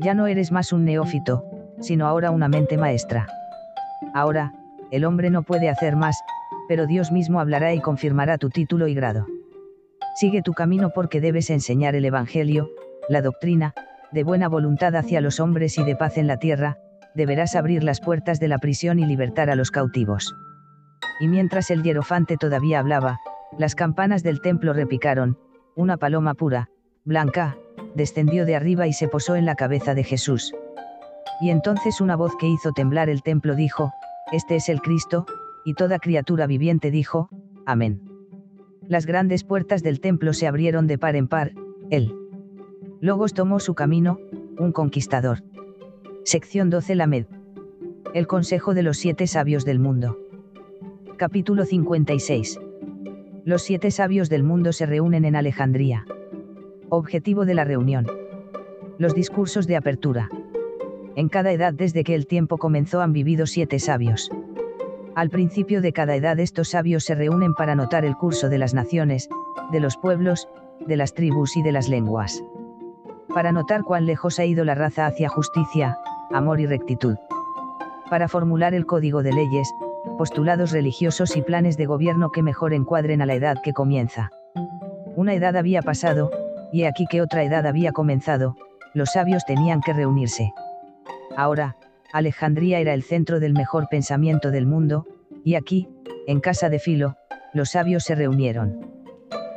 [0.00, 1.44] Ya no eres más un neófito,
[1.80, 3.26] sino ahora una mente maestra.
[4.14, 4.52] Ahora,
[4.90, 6.18] el hombre no puede hacer más,
[6.68, 9.26] pero Dios mismo hablará y confirmará tu título y grado.
[10.16, 12.70] Sigue tu camino porque debes enseñar el Evangelio,
[13.08, 13.74] la doctrina,
[14.12, 16.78] de buena voluntad hacia los hombres y de paz en la tierra,
[17.14, 20.34] deberás abrir las puertas de la prisión y libertar a los cautivos
[21.20, 23.20] y mientras el hierofante todavía hablaba,
[23.58, 25.38] las campanas del templo repicaron,
[25.76, 26.70] una paloma pura,
[27.04, 27.56] blanca,
[27.94, 30.54] descendió de arriba y se posó en la cabeza de Jesús.
[31.40, 33.92] Y entonces una voz que hizo temblar el templo dijo,
[34.32, 35.26] Este es el Cristo,
[35.64, 37.28] y toda criatura viviente dijo,
[37.66, 38.00] Amén.
[38.86, 41.52] Las grandes puertas del templo se abrieron de par en par,
[41.90, 42.14] él.
[43.00, 44.18] Logos tomó su camino,
[44.58, 45.42] un conquistador.
[46.24, 47.26] Sección 12 Lamed.
[48.12, 50.18] El Consejo de los Siete Sabios del Mundo.
[51.16, 52.60] Capítulo 56.
[53.44, 56.06] Los siete sabios del mundo se reúnen en Alejandría.
[56.88, 58.06] Objetivo de la reunión.
[58.98, 60.30] Los discursos de apertura.
[61.14, 64.30] En cada edad desde que el tiempo comenzó han vivido siete sabios.
[65.16, 68.74] Al principio de cada edad estos sabios se reúnen para notar el curso de las
[68.74, 69.28] naciones,
[69.70, 70.48] de los pueblos,
[70.80, 72.42] de las tribus y de las lenguas.
[73.32, 75.98] Para notar cuán lejos ha ido la raza hacia justicia,
[76.32, 77.16] amor y rectitud.
[78.10, 79.72] Para formular el código de leyes,
[80.18, 84.30] postulados religiosos y planes de gobierno que mejor encuadren a la edad que comienza.
[85.14, 86.30] Una edad había pasado,
[86.72, 88.56] y aquí que otra edad había comenzado,
[88.94, 90.52] los sabios tenían que reunirse.
[91.36, 91.76] Ahora,
[92.14, 95.04] Alejandría era el centro del mejor pensamiento del mundo,
[95.42, 95.88] y aquí,
[96.28, 97.16] en casa de Filo,
[97.52, 98.86] los sabios se reunieron.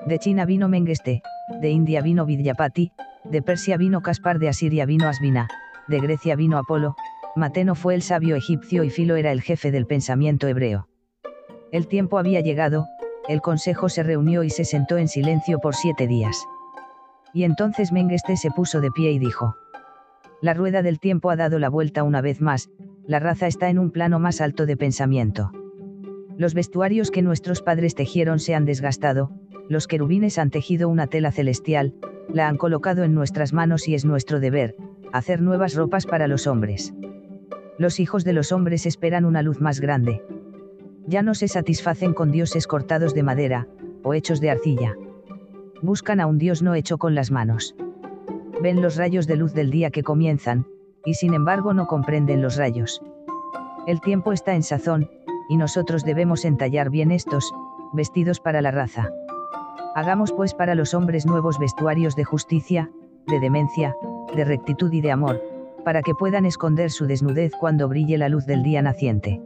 [0.08, 1.22] De China vino Mengeste,
[1.62, 2.94] de India vino Vidyapati,
[3.26, 5.48] de Persia vino Caspar, de Asiria vino Asvina,
[5.88, 6.96] de Grecia vino Apolo,
[7.36, 10.88] Mateno fue el sabio egipcio y Filo era el jefe del pensamiento hebreo.
[11.72, 12.88] El tiempo había llegado,
[13.30, 16.36] el consejo se reunió y se sentó en silencio por siete días.
[17.36, 19.54] Y entonces Mengeste se puso de pie y dijo,
[20.42, 22.70] La rueda del tiempo ha dado la vuelta una vez más,
[23.06, 25.52] la raza está en un plano más alto de pensamiento.
[26.38, 29.32] Los vestuarios que nuestros padres tejieron se han desgastado,
[29.70, 31.96] los querubines han tejido una tela celestial,
[32.32, 34.76] la han colocado en nuestras manos y es nuestro deber,
[35.12, 36.94] hacer nuevas ropas para los hombres
[37.78, 40.24] los hijos de los hombres esperan una luz más grande.
[41.06, 43.68] Ya no se satisfacen con dioses cortados de madera,
[44.04, 44.96] o hechos de arcilla.
[45.82, 47.76] Buscan a un dios no hecho con las manos.
[48.62, 50.66] Ven los rayos de luz del día que comienzan,
[51.06, 53.02] y sin embargo no comprenden los rayos.
[53.86, 55.10] El tiempo está en sazón,
[55.48, 57.54] y nosotros debemos entallar bien estos,
[57.94, 59.10] vestidos para la raza.
[59.96, 62.92] Hagamos pues para los hombres nuevos vestuarios de justicia,
[63.28, 63.96] de demencia,
[64.36, 65.42] de rectitud y de amor,
[65.86, 69.40] para que puedan esconder su desnudez cuando brille la luz del día naciente.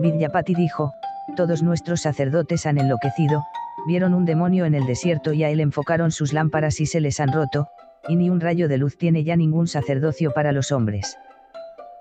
[0.00, 0.90] Vidyapati dijo,
[1.36, 3.44] todos nuestros sacerdotes han enloquecido,
[3.86, 7.20] vieron un demonio en el desierto y a él enfocaron sus lámparas y se les
[7.20, 7.68] han roto,
[8.08, 11.18] y ni un rayo de luz tiene ya ningún sacerdocio para los hombres.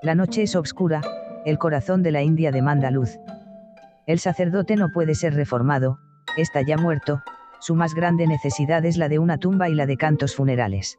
[0.02, 1.02] La noche es obscura,
[1.46, 3.20] el corazón de la India demanda luz.
[4.08, 6.00] El sacerdote no puede ser reformado,
[6.38, 7.22] está ya muerto,
[7.60, 10.98] su más grande necesidad es la de una tumba y la de cantos funerales.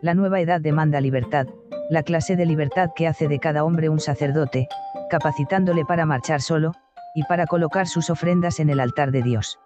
[0.00, 1.46] La nueva edad demanda libertad,
[1.88, 4.68] la clase de libertad que hace de cada hombre un sacerdote,
[5.08, 6.72] capacitándole para marchar solo,
[7.14, 9.58] y para colocar sus ofrendas en el altar de Dios.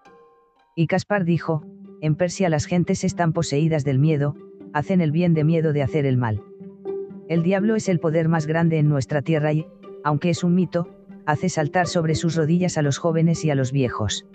[0.74, 1.64] Y Caspar dijo,
[2.04, 4.36] en Persia las gentes están poseídas del miedo,
[4.74, 6.42] hacen el bien de miedo de hacer el mal.
[7.30, 9.66] El diablo es el poder más grande en nuestra tierra y,
[10.04, 10.86] aunque es un mito,
[11.24, 14.26] hace saltar sobre sus rodillas a los jóvenes y a los viejos.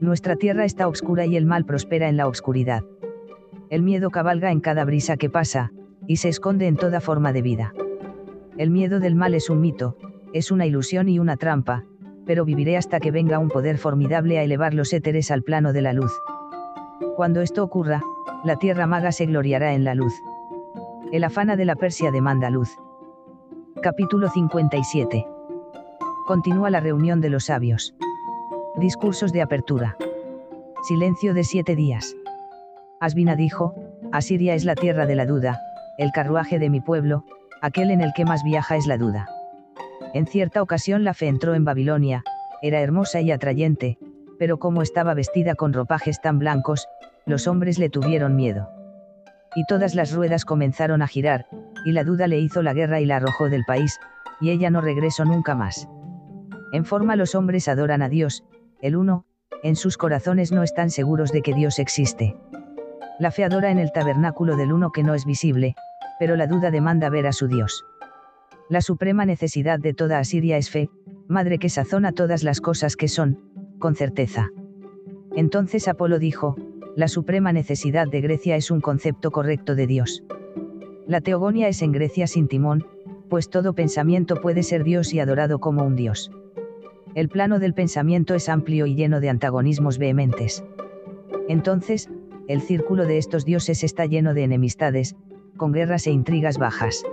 [0.00, 2.82] Nuestra tierra está oscura y el mal prospera en la oscuridad.
[3.68, 5.72] El miedo cabalga en cada brisa que pasa,
[6.06, 7.74] y se esconde en toda forma de vida.
[8.56, 9.98] El miedo del mal es un mito,
[10.32, 11.84] es una ilusión y una trampa,
[12.24, 15.82] pero viviré hasta que venga un poder formidable a elevar los éteres al plano de
[15.82, 16.12] la luz.
[17.16, 18.02] Cuando esto ocurra,
[18.44, 20.14] La tierra maga se gloriará en la luz.
[21.12, 22.70] El afana de la Persia demanda luz.
[23.82, 25.26] Capítulo 57.
[26.26, 27.94] Continúa la reunión de los sabios.
[28.76, 29.96] Discursos de apertura.
[30.82, 32.14] Silencio de siete días.
[33.00, 33.74] Asbina dijo,
[34.12, 35.60] Asiria es la tierra de la duda,
[35.98, 37.24] el carruaje de mi pueblo,
[37.62, 39.28] aquel en el que más viaja es la duda.
[40.14, 42.22] En cierta ocasión la fe entró en Babilonia,
[42.62, 43.98] era hermosa y atrayente,
[44.38, 46.88] pero como estaba vestida con ropajes tan blancos,
[47.26, 48.70] los hombres le tuvieron miedo.
[49.54, 51.46] Y todas las ruedas comenzaron a girar,
[51.84, 53.98] y la duda le hizo la guerra y la arrojó del país,
[54.40, 55.88] y ella no regresó nunca más.
[56.72, 58.44] En forma los hombres adoran a Dios,
[58.82, 59.24] el uno,
[59.62, 62.36] en sus corazones no están seguros de que Dios existe.
[63.18, 65.74] La fe adora en el tabernáculo del uno que no es visible,
[66.18, 67.84] pero la duda demanda ver a su Dios.
[68.68, 70.90] La suprema necesidad de toda Asiria es fe,
[71.28, 73.40] madre que sazona todas las cosas que son,
[73.78, 74.50] con certeza.
[75.34, 76.56] Entonces Apolo dijo,
[76.96, 80.24] la suprema necesidad de Grecia es un concepto correcto de Dios.
[81.06, 82.86] La teogonia es en Grecia sin timón,
[83.28, 86.30] pues todo pensamiento puede ser Dios y adorado como un Dios.
[87.14, 90.64] El plano del pensamiento es amplio y lleno de antagonismos vehementes.
[91.48, 92.10] Entonces,
[92.48, 95.16] el círculo de estos dioses está lleno de enemistades,
[95.56, 97.04] con guerras e intrigas bajas.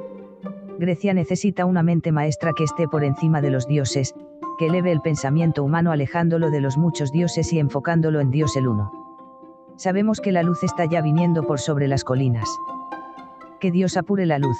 [0.79, 4.13] Grecia necesita una mente maestra que esté por encima de los dioses,
[4.57, 8.67] que eleve el pensamiento humano alejándolo de los muchos dioses y enfocándolo en Dios el
[8.67, 8.91] uno.
[9.75, 12.47] Sabemos que la luz está ya viniendo por sobre las colinas.
[13.59, 14.57] Que Dios apure la luz.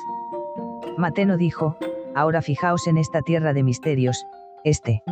[0.97, 1.77] Mateno dijo,
[2.15, 4.25] ahora fijaos en esta tierra de misterios,
[4.63, 5.03] este.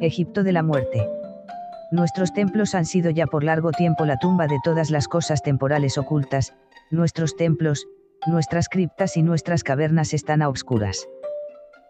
[0.00, 1.06] Egipto de la muerte.
[1.90, 5.98] Nuestros templos han sido ya por largo tiempo la tumba de todas las cosas temporales
[5.98, 6.54] ocultas,
[6.90, 7.86] nuestros templos,
[8.26, 11.08] nuestras criptas y nuestras cavernas están a obscuras.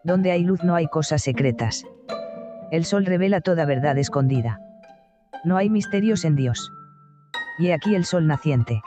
[0.03, 1.85] Donde hay luz no hay cosas secretas.
[2.71, 4.59] El sol revela toda verdad escondida.
[5.43, 6.71] No hay misterios en Dios.
[7.57, 8.81] Y aquí el sol naciente.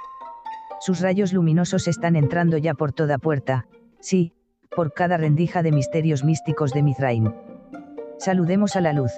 [0.80, 3.66] Sus rayos luminosos están entrando ya por toda puerta,
[4.00, 4.32] sí,
[4.74, 7.32] por cada rendija de misterios místicos de Mizraim.
[8.18, 9.12] Saludemos a la luz.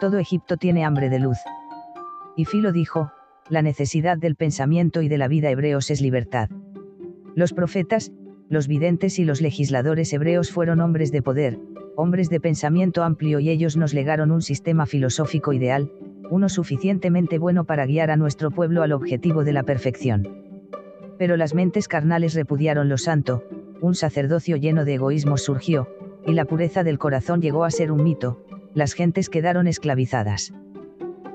[0.00, 1.38] Todo Egipto tiene hambre de luz.
[2.36, 3.10] Y Filo dijo,
[3.48, 6.48] la necesidad del pensamiento y de la vida hebreos es libertad.
[7.34, 8.12] Los profetas,
[8.48, 11.58] los videntes y los legisladores hebreos fueron hombres de poder,
[11.96, 15.90] hombres de pensamiento amplio y ellos nos legaron un sistema filosófico ideal,
[16.30, 20.28] uno suficientemente bueno para guiar a nuestro pueblo al objetivo de la perfección.
[21.18, 23.44] Pero las mentes carnales repudiaron lo santo,
[23.80, 25.88] un sacerdocio lleno de egoísmo surgió,
[26.26, 28.44] y la pureza del corazón llegó a ser un mito,
[28.74, 30.52] las gentes quedaron esclavizadas.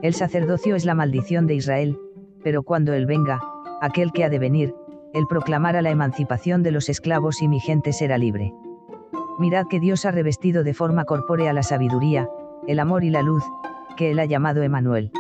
[0.02, 1.98] El sacerdocio es la maldición de Israel,
[2.44, 3.42] pero cuando Él venga,
[3.82, 4.74] aquel que ha de venir,
[5.14, 8.54] Él proclamará la emancipación de los esclavos y mi gente será libre.
[9.40, 12.30] Mirad que Dios ha revestido de forma corpórea la sabiduría,
[12.68, 13.44] el amor y la luz,
[13.98, 15.12] que Él ha llamado Emanuel.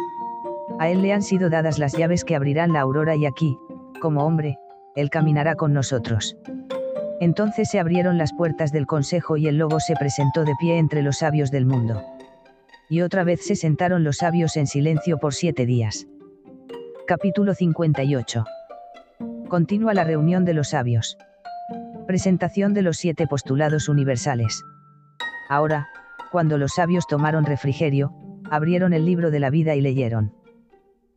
[0.80, 3.58] A Él le han sido dadas las llaves que abrirán la aurora y aquí,
[4.02, 4.58] como hombre,
[4.96, 6.38] Él caminará con nosotros.
[7.20, 11.02] Entonces se abrieron las puertas del consejo y el lobo se presentó de pie entre
[11.02, 12.02] los sabios del mundo
[12.92, 16.08] y otra vez se sentaron los sabios en silencio por siete días.
[17.08, 18.44] Capítulo 58.
[19.52, 21.18] Continúa la reunión de los sabios.
[22.08, 24.64] Presentación de los siete postulados universales.
[25.50, 25.90] Ahora,
[26.32, 28.14] cuando los sabios tomaron refrigerio,
[28.50, 30.34] abrieron el libro de la vida y leyeron.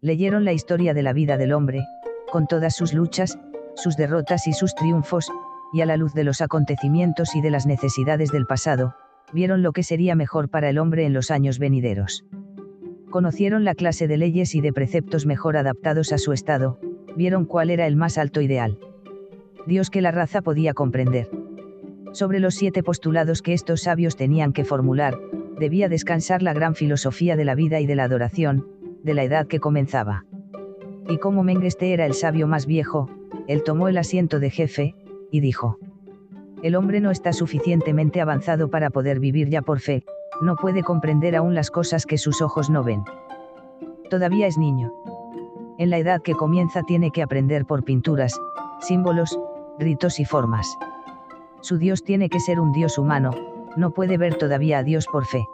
[0.00, 1.84] Leyeron la historia de la vida del hombre,
[2.32, 3.38] con todas sus luchas,
[3.76, 5.30] sus derrotas y sus triunfos,
[5.72, 8.96] y a la luz de los acontecimientos y de las necesidades del pasado,
[9.32, 12.24] vieron lo que sería mejor para el hombre en los años venideros.
[13.10, 16.80] Conocieron la clase de leyes y de preceptos mejor adaptados a su estado,
[17.16, 18.78] vieron cuál era el más alto ideal.
[19.66, 21.28] Dios que la raza podía comprender.
[22.12, 25.18] Sobre los siete postulados que estos sabios tenían que formular,
[25.58, 28.66] debía descansar la gran filosofía de la vida y de la adoración,
[29.02, 30.24] de la edad que comenzaba.
[31.08, 33.10] Y como Mengeste era el sabio más viejo,
[33.48, 34.94] él tomó el asiento de jefe,
[35.30, 35.78] y dijo,
[36.62, 40.04] el hombre no está suficientemente avanzado para poder vivir ya por fe,
[40.40, 43.02] no puede comprender aún las cosas que sus ojos no ven.
[44.08, 44.92] Todavía es niño.
[45.76, 48.38] En la edad que comienza tiene que aprender por pinturas,
[48.80, 49.38] símbolos,
[49.78, 50.78] ritos y formas.
[51.62, 53.32] Su Dios tiene que ser un Dios humano,
[53.76, 55.44] no puede ver todavía a Dios por fe.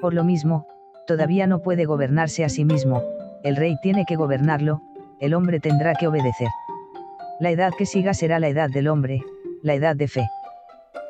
[0.00, 0.66] Por lo mismo,
[1.06, 3.02] todavía no puede gobernarse a sí mismo,
[3.42, 4.80] el rey tiene que gobernarlo,
[5.20, 6.48] el hombre tendrá que obedecer.
[7.38, 9.22] La edad que siga será la edad del hombre,
[9.62, 10.28] la edad de fe.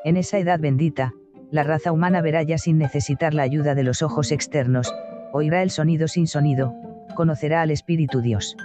[0.05, 1.13] En esa edad bendita,
[1.53, 4.93] la raza humana verá ya sin necesitar la ayuda de los ojos externos,
[5.33, 6.75] oirá el sonido sin sonido,
[7.17, 8.57] conocerá al Espíritu Dios.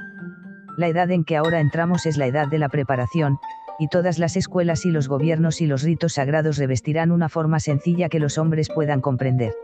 [0.78, 3.40] La edad en que ahora entramos es la edad de la preparación,
[3.80, 8.10] y todas las escuelas y los gobiernos y los ritos sagrados revestirán una forma sencilla
[8.10, 9.56] que los hombres puedan comprender.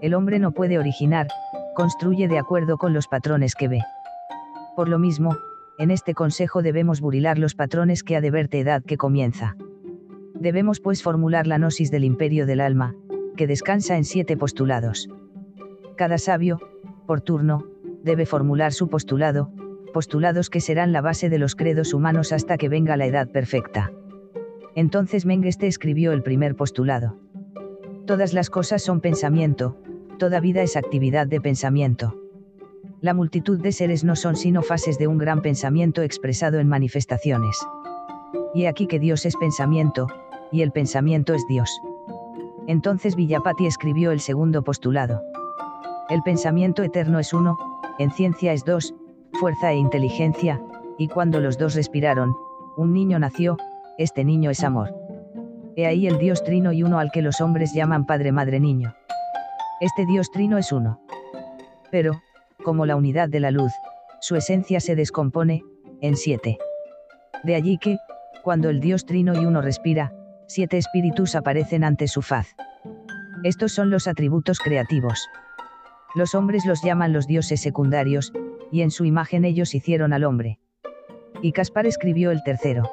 [0.00, 1.26] El hombre no puede originar,
[1.74, 3.82] construye de acuerdo con los patrones que ve.
[4.76, 5.36] Por lo mismo,
[5.78, 9.56] en este consejo debemos burilar los patrones que ha de verte edad que comienza.
[10.34, 12.94] Debemos pues formular la gnosis del imperio del alma,
[13.36, 15.08] que descansa en siete postulados.
[15.96, 16.60] Cada sabio,
[17.06, 17.64] por turno,
[18.02, 19.50] debe formular su postulado,
[19.92, 23.92] postulados que serán la base de los credos humanos hasta que venga la edad perfecta.
[24.74, 27.16] Entonces Mengeste escribió el primer postulado.
[28.06, 29.76] Todas las cosas son pensamiento,
[30.18, 32.18] toda vida es actividad de pensamiento.
[33.00, 37.58] La multitud de seres no son sino fases de un gran pensamiento expresado en manifestaciones.
[38.54, 40.06] Y aquí que Dios es pensamiento,
[40.50, 41.80] y el pensamiento es Dios.
[42.66, 45.22] Entonces Villapati escribió el segundo postulado.
[46.08, 47.56] El pensamiento eterno es uno,
[47.98, 48.94] en ciencia es dos,
[49.32, 50.60] fuerza e inteligencia,
[50.98, 52.34] y cuando los dos respiraron,
[52.76, 53.56] un niño nació,
[53.98, 54.94] este niño es amor.
[55.76, 58.94] He ahí el Dios trino y uno al que los hombres llaman Padre Madre Niño.
[59.80, 61.00] Este Dios trino es uno.
[61.90, 62.20] Pero,
[62.62, 63.72] como la unidad de la luz,
[64.20, 65.62] su esencia se descompone,
[66.00, 66.58] en siete.
[67.42, 67.98] De allí que,
[68.42, 70.12] cuando el Dios trino y uno respira,
[70.46, 72.54] siete espíritus aparecen ante su faz.
[73.44, 75.28] Estos son los atributos creativos.
[76.14, 78.32] Los hombres los llaman los dioses secundarios,
[78.70, 80.58] y en su imagen ellos hicieron al hombre.
[81.40, 82.90] Y Caspar escribió el tercero.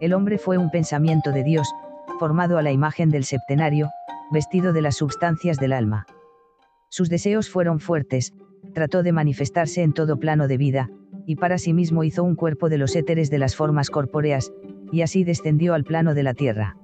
[0.00, 1.72] El hombre fue un pensamiento de Dios,
[2.18, 3.88] formado a la imagen del septenario,
[4.30, 6.06] vestido de las substancias del alma.
[6.90, 8.34] Sus deseos fueron fuertes,
[8.74, 10.90] trató de manifestarse en todo plano de vida,
[11.26, 14.52] y para sí mismo hizo un cuerpo de los éteres de las formas corpóreas,
[14.92, 16.76] y así descendió al plano de la tierra.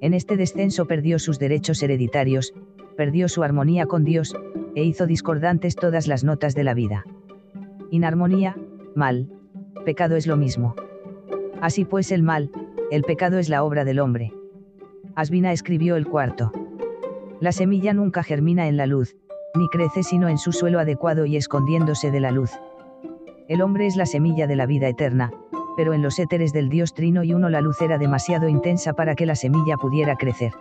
[0.00, 2.54] En este descenso perdió sus derechos hereditarios,
[2.96, 4.34] perdió su armonía con Dios,
[4.74, 7.04] e hizo discordantes todas las notas de la vida.
[7.90, 8.56] Inarmonía,
[8.94, 9.30] mal,
[9.84, 10.74] pecado es lo mismo.
[11.60, 12.50] Así pues el mal,
[12.90, 14.32] el pecado es la obra del hombre.
[15.14, 16.52] Asbina escribió el cuarto.
[17.40, 19.16] La semilla nunca germina en la luz,
[19.54, 22.50] ni crece sino en su suelo adecuado y escondiéndose de la luz.
[23.48, 25.32] El hombre es la semilla de la vida eterna,
[25.76, 29.14] pero en los éteres del Dios Trino y uno la luz era demasiado intensa para
[29.14, 30.52] que la semilla pudiera crecer.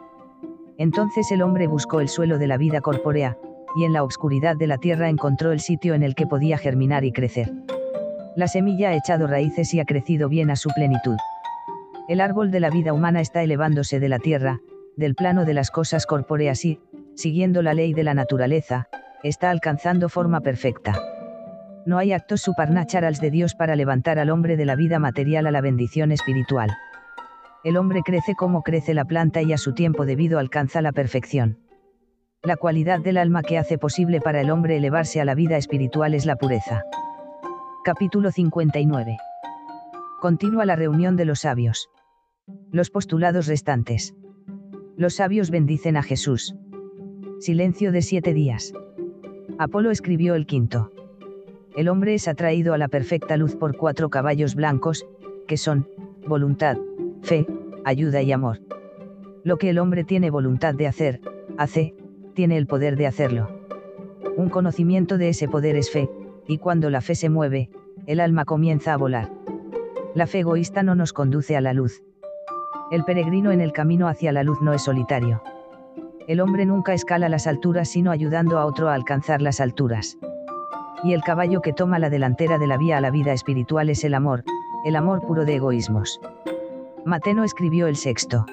[0.78, 3.38] Entonces el hombre buscó el suelo de la vida corpórea,
[3.76, 7.03] y en la obscuridad de la tierra encontró el sitio en el que podía germinar
[7.03, 7.51] y crecer.
[8.36, 11.18] La semilla ha echado raíces y ha crecido bien a su plenitud.
[12.07, 14.59] El árbol de la vida humana está elevándose de la tierra,
[14.95, 16.80] del plano de las cosas corpóreas y,
[17.15, 18.88] siguiendo la ley de la naturaleza,
[19.24, 20.93] está alcanzando forma perfecta.
[21.86, 25.51] No hay actos supernaturales de Dios para levantar al hombre de la vida material a
[25.51, 26.70] la bendición espiritual.
[27.63, 31.57] El hombre crece como crece la planta y a su tiempo debido alcanza la perfección.
[32.44, 36.14] La cualidad del alma que hace posible para el hombre elevarse a la vida espiritual
[36.14, 36.84] es la pureza.
[37.84, 39.18] Capítulo 59.
[40.22, 41.90] Continúa la reunión de los sabios.
[42.72, 44.16] Los postulados restantes.
[44.96, 46.56] Los sabios bendicen a Jesús.
[47.40, 48.72] Silencio de siete días.
[49.58, 50.92] Apolo escribió el quinto.
[51.76, 55.08] El hombre es atraído a la perfecta luz por cuatro caballos blancos,
[55.48, 55.90] que son,
[56.28, 56.78] voluntad,
[57.24, 57.48] fe,
[57.84, 58.60] ayuda y amor.
[59.44, 61.22] Lo que el hombre tiene voluntad de hacer,
[61.58, 61.96] hace,
[62.38, 63.50] tiene el poder de hacerlo.
[64.38, 66.10] Un conocimiento de ese poder es fe,
[66.48, 67.70] y cuando la fe se mueve,
[68.06, 69.30] el alma comienza a volar.
[70.16, 72.02] La fe egoísta no nos conduce a la luz.
[72.92, 75.42] El peregrino en el camino hacia la luz no es solitario
[76.28, 80.18] el hombre nunca escala las alturas sino ayudando a otro a alcanzar las alturas.
[81.04, 84.04] Y el caballo que toma la delantera de la vía a la vida espiritual es
[84.04, 84.44] el amor,
[84.84, 86.20] el amor puro de egoísmos.
[87.06, 88.46] Mateno escribió el sexto.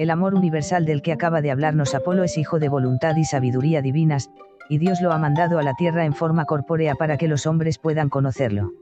[0.00, 3.82] El amor universal del que acaba de hablarnos Apolo es hijo de voluntad y sabiduría
[3.82, 4.30] divinas,
[4.70, 7.76] y Dios lo ha mandado a la tierra en forma corpórea para que los hombres
[7.76, 8.72] puedan conocerlo.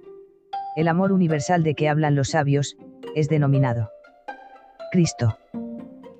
[0.77, 2.77] El amor universal de que hablan los sabios,
[3.17, 3.91] es denominado
[4.93, 5.37] Cristo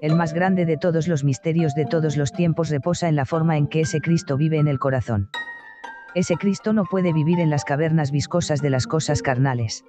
[0.01, 3.57] el más grande de todos los misterios de todos los tiempos reposa en la forma
[3.57, 5.31] en que ese Cristo vive en el corazón.
[6.17, 9.85] Ese Cristo no puede vivir en las cavernas viscosas de las cosas carnales.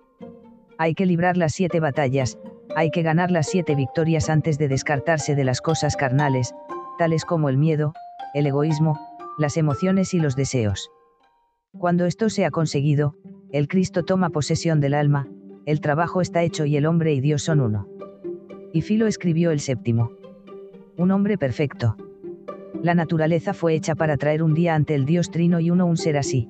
[0.82, 2.40] Hay que librar las siete batallas,
[2.74, 6.56] hay que ganar las siete victorias antes de descartarse de las cosas carnales,
[6.98, 7.92] tales como el miedo,
[8.34, 8.98] el egoísmo,
[9.38, 10.90] las emociones y los deseos.
[11.78, 13.14] Cuando esto se ha conseguido,
[13.52, 15.28] el Cristo toma posesión del alma,
[15.66, 17.90] el trabajo está hecho y el hombre y Dios son uno.
[18.72, 20.14] Y Filo escribió el séptimo.
[20.96, 21.98] Un hombre perfecto.
[22.82, 25.98] La naturaleza fue hecha para traer un día ante el Dios Trino y uno un
[25.98, 26.48] ser así.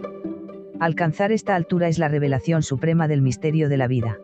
[0.79, 4.17] Alcanzar esta altura es la revelación suprema del misterio de la vida.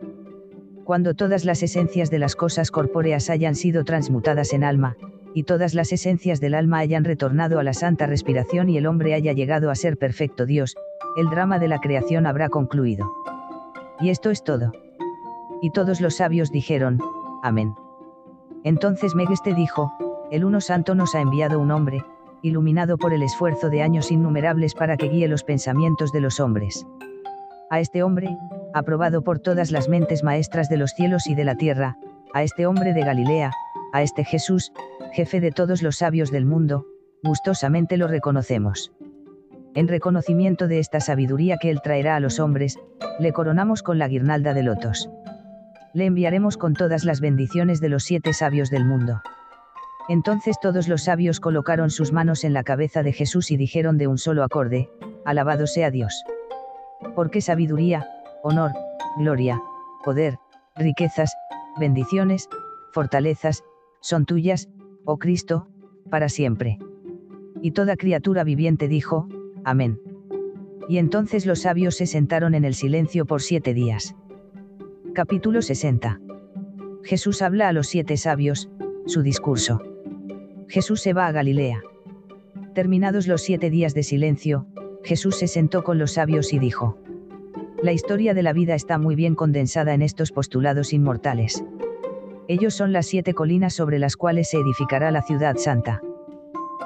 [0.84, 4.96] Cuando todas las esencias de las cosas corpóreas hayan sido transmutadas en alma,
[5.34, 9.12] y todas las esencias del alma hayan retornado a la santa respiración y el hombre
[9.12, 10.76] haya llegado a ser perfecto Dios,
[11.18, 13.12] el drama de la creación habrá concluido.
[14.00, 14.72] Y esto es todo.
[15.60, 17.00] Y todos los sabios dijeron,
[17.42, 17.74] Amén.
[18.64, 19.92] Entonces Megeste dijo,
[20.30, 22.02] el uno santo nos ha enviado un hombre,
[22.46, 26.86] iluminado por el esfuerzo de años innumerables para que guíe los pensamientos de los hombres.
[27.70, 28.36] A este hombre,
[28.72, 31.96] aprobado por todas las mentes maestras de los cielos y de la tierra,
[32.34, 33.50] a este hombre de Galilea,
[33.92, 34.72] a este Jesús,
[35.12, 36.86] jefe de todos los sabios del mundo,
[37.22, 38.92] gustosamente lo reconocemos.
[39.74, 42.78] En reconocimiento de esta sabiduría que Él traerá a los hombres,
[43.18, 45.10] le coronamos con la guirnalda de lotos.
[45.92, 49.20] Le enviaremos con todas las bendiciones de los siete sabios del mundo.
[50.08, 54.06] Entonces todos los sabios colocaron sus manos en la cabeza de Jesús y dijeron de
[54.06, 54.88] un solo acorde,
[55.24, 56.24] Alabado sea Dios.
[57.16, 58.08] Porque sabiduría,
[58.42, 58.70] honor,
[59.18, 59.60] gloria,
[60.04, 60.38] poder,
[60.76, 61.34] riquezas,
[61.78, 62.48] bendiciones,
[62.92, 63.64] fortalezas,
[64.00, 64.68] son tuyas,
[65.04, 65.68] oh Cristo,
[66.08, 66.78] para siempre.
[67.60, 69.28] Y toda criatura viviente dijo,
[69.64, 70.00] Amén.
[70.88, 74.14] Y entonces los sabios se sentaron en el silencio por siete días.
[75.14, 76.20] Capítulo 60.
[77.02, 78.70] Jesús habla a los siete sabios,
[79.06, 79.95] su discurso.
[80.68, 81.80] Jesús se va a Galilea.
[82.74, 84.66] Terminados los siete días de silencio,
[85.04, 86.98] Jesús se sentó con los sabios y dijo,
[87.82, 91.64] La historia de la vida está muy bien condensada en estos postulados inmortales.
[92.48, 96.02] Ellos son las siete colinas sobre las cuales se edificará la ciudad santa.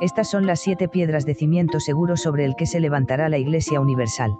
[0.00, 3.80] Estas son las siete piedras de cimiento seguro sobre el que se levantará la Iglesia
[3.80, 4.36] Universal.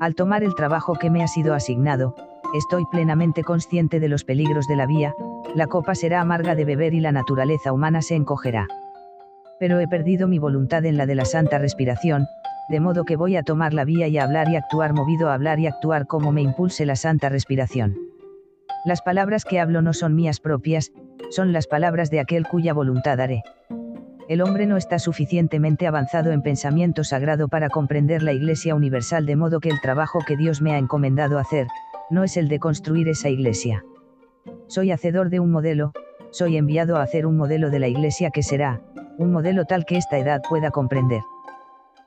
[0.00, 2.14] Al tomar el trabajo que me ha sido asignado,
[2.54, 5.14] estoy plenamente consciente de los peligros de la vía,
[5.56, 8.68] la copa será amarga de beber y la naturaleza humana se encogerá.
[9.58, 12.26] Pero he perdido mi voluntad en la de la santa respiración,
[12.68, 15.34] de modo que voy a tomar la vía y a hablar y actuar movido a
[15.34, 17.96] hablar y actuar como me impulse la santa respiración.
[18.84, 20.92] Las palabras que hablo no son mías propias,
[21.30, 23.42] son las palabras de aquel cuya voluntad haré
[24.28, 29.36] el hombre no está suficientemente avanzado en pensamiento sagrado para comprender la Iglesia Universal de
[29.36, 31.68] modo que el trabajo que Dios me ha encomendado hacer,
[32.10, 33.84] no es el de construir esa Iglesia.
[34.68, 35.92] Soy hacedor de un modelo,
[36.30, 38.80] soy enviado a hacer un modelo de la Iglesia que será,
[39.18, 41.22] un modelo tal que esta edad pueda comprender.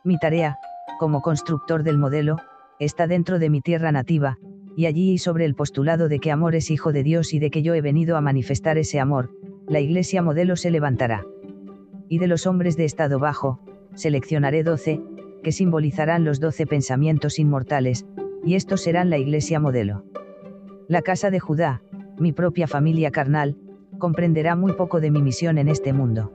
[0.04, 0.58] Mi tarea,
[1.00, 2.38] como constructor del modelo,
[2.80, 4.38] está dentro de mi tierra nativa,
[4.76, 7.50] y allí y sobre el postulado de que amor es hijo de Dios y de
[7.50, 9.32] que yo he venido a manifestar ese amor,
[9.68, 11.26] la Iglesia modelo se levantará
[12.10, 13.60] y de los hombres de estado bajo,
[13.94, 15.00] seleccionaré doce,
[15.44, 18.06] que simbolizarán los doce pensamientos inmortales,
[18.44, 20.04] y estos serán la iglesia modelo.
[20.88, 21.84] La casa de Judá,
[22.20, 23.58] mi propia familia carnal,
[23.98, 26.32] comprenderá muy poco de mi misión en este mundo.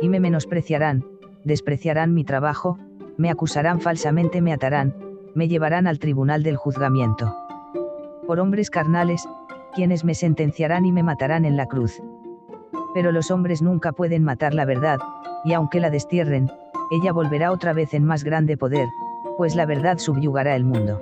[0.00, 1.04] Y me menospreciarán,
[1.44, 2.78] despreciarán mi trabajo,
[3.16, 4.94] me acusarán falsamente, me atarán,
[5.34, 7.36] me llevarán al tribunal del juzgamiento.
[8.26, 9.28] Por hombres carnales,
[9.74, 12.00] quienes me sentenciarán y me matarán en la cruz
[12.94, 14.98] pero los hombres nunca pueden matar la verdad,
[15.44, 16.50] y aunque la destierren,
[16.90, 18.88] ella volverá otra vez en más grande poder,
[19.36, 21.00] pues la verdad subyugará el mundo.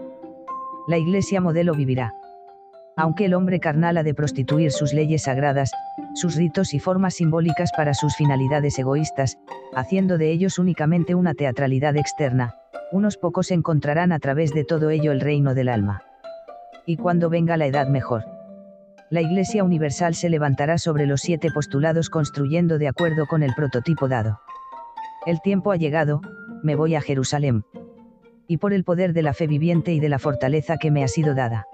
[0.86, 2.14] La iglesia modelo vivirá.
[2.96, 5.72] Aunque el hombre carnal ha de prostituir sus leyes sagradas,
[6.14, 9.38] sus ritos y formas simbólicas para sus finalidades egoístas,
[9.74, 12.56] haciendo de ellos únicamente una teatralidad externa,
[12.92, 16.02] unos pocos encontrarán a través de todo ello el reino del alma.
[16.86, 18.24] Y cuando venga la edad mejor
[19.10, 24.06] la Iglesia Universal se levantará sobre los siete postulados construyendo de acuerdo con el prototipo
[24.06, 24.40] dado.
[25.26, 26.20] El tiempo ha llegado,
[26.62, 27.64] me voy a Jerusalén.
[28.46, 31.08] Y por el poder de la fe viviente y de la fortaleza que me ha
[31.08, 31.66] sido dada.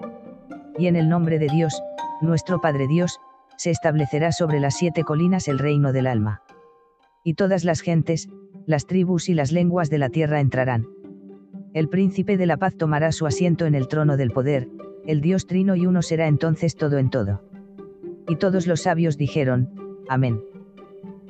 [0.79, 1.83] Y en el nombre de Dios,
[2.20, 3.18] nuestro Padre Dios,
[3.57, 6.43] se establecerá sobre las siete colinas el reino del alma.
[7.24, 8.29] Y todas las gentes,
[8.66, 10.86] las tribus y las lenguas de la tierra entrarán.
[11.73, 14.69] El príncipe de la paz tomará su asiento en el trono del poder,
[15.07, 17.43] el Dios trino y uno será entonces todo en todo.
[18.28, 19.70] Y todos los sabios dijeron,
[20.09, 20.40] Amén.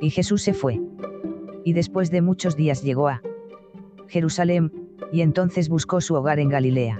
[0.00, 0.80] Y Jesús se fue.
[1.64, 3.22] Y después de muchos días llegó a
[4.08, 4.72] Jerusalén,
[5.12, 6.98] y entonces buscó su hogar en Galilea.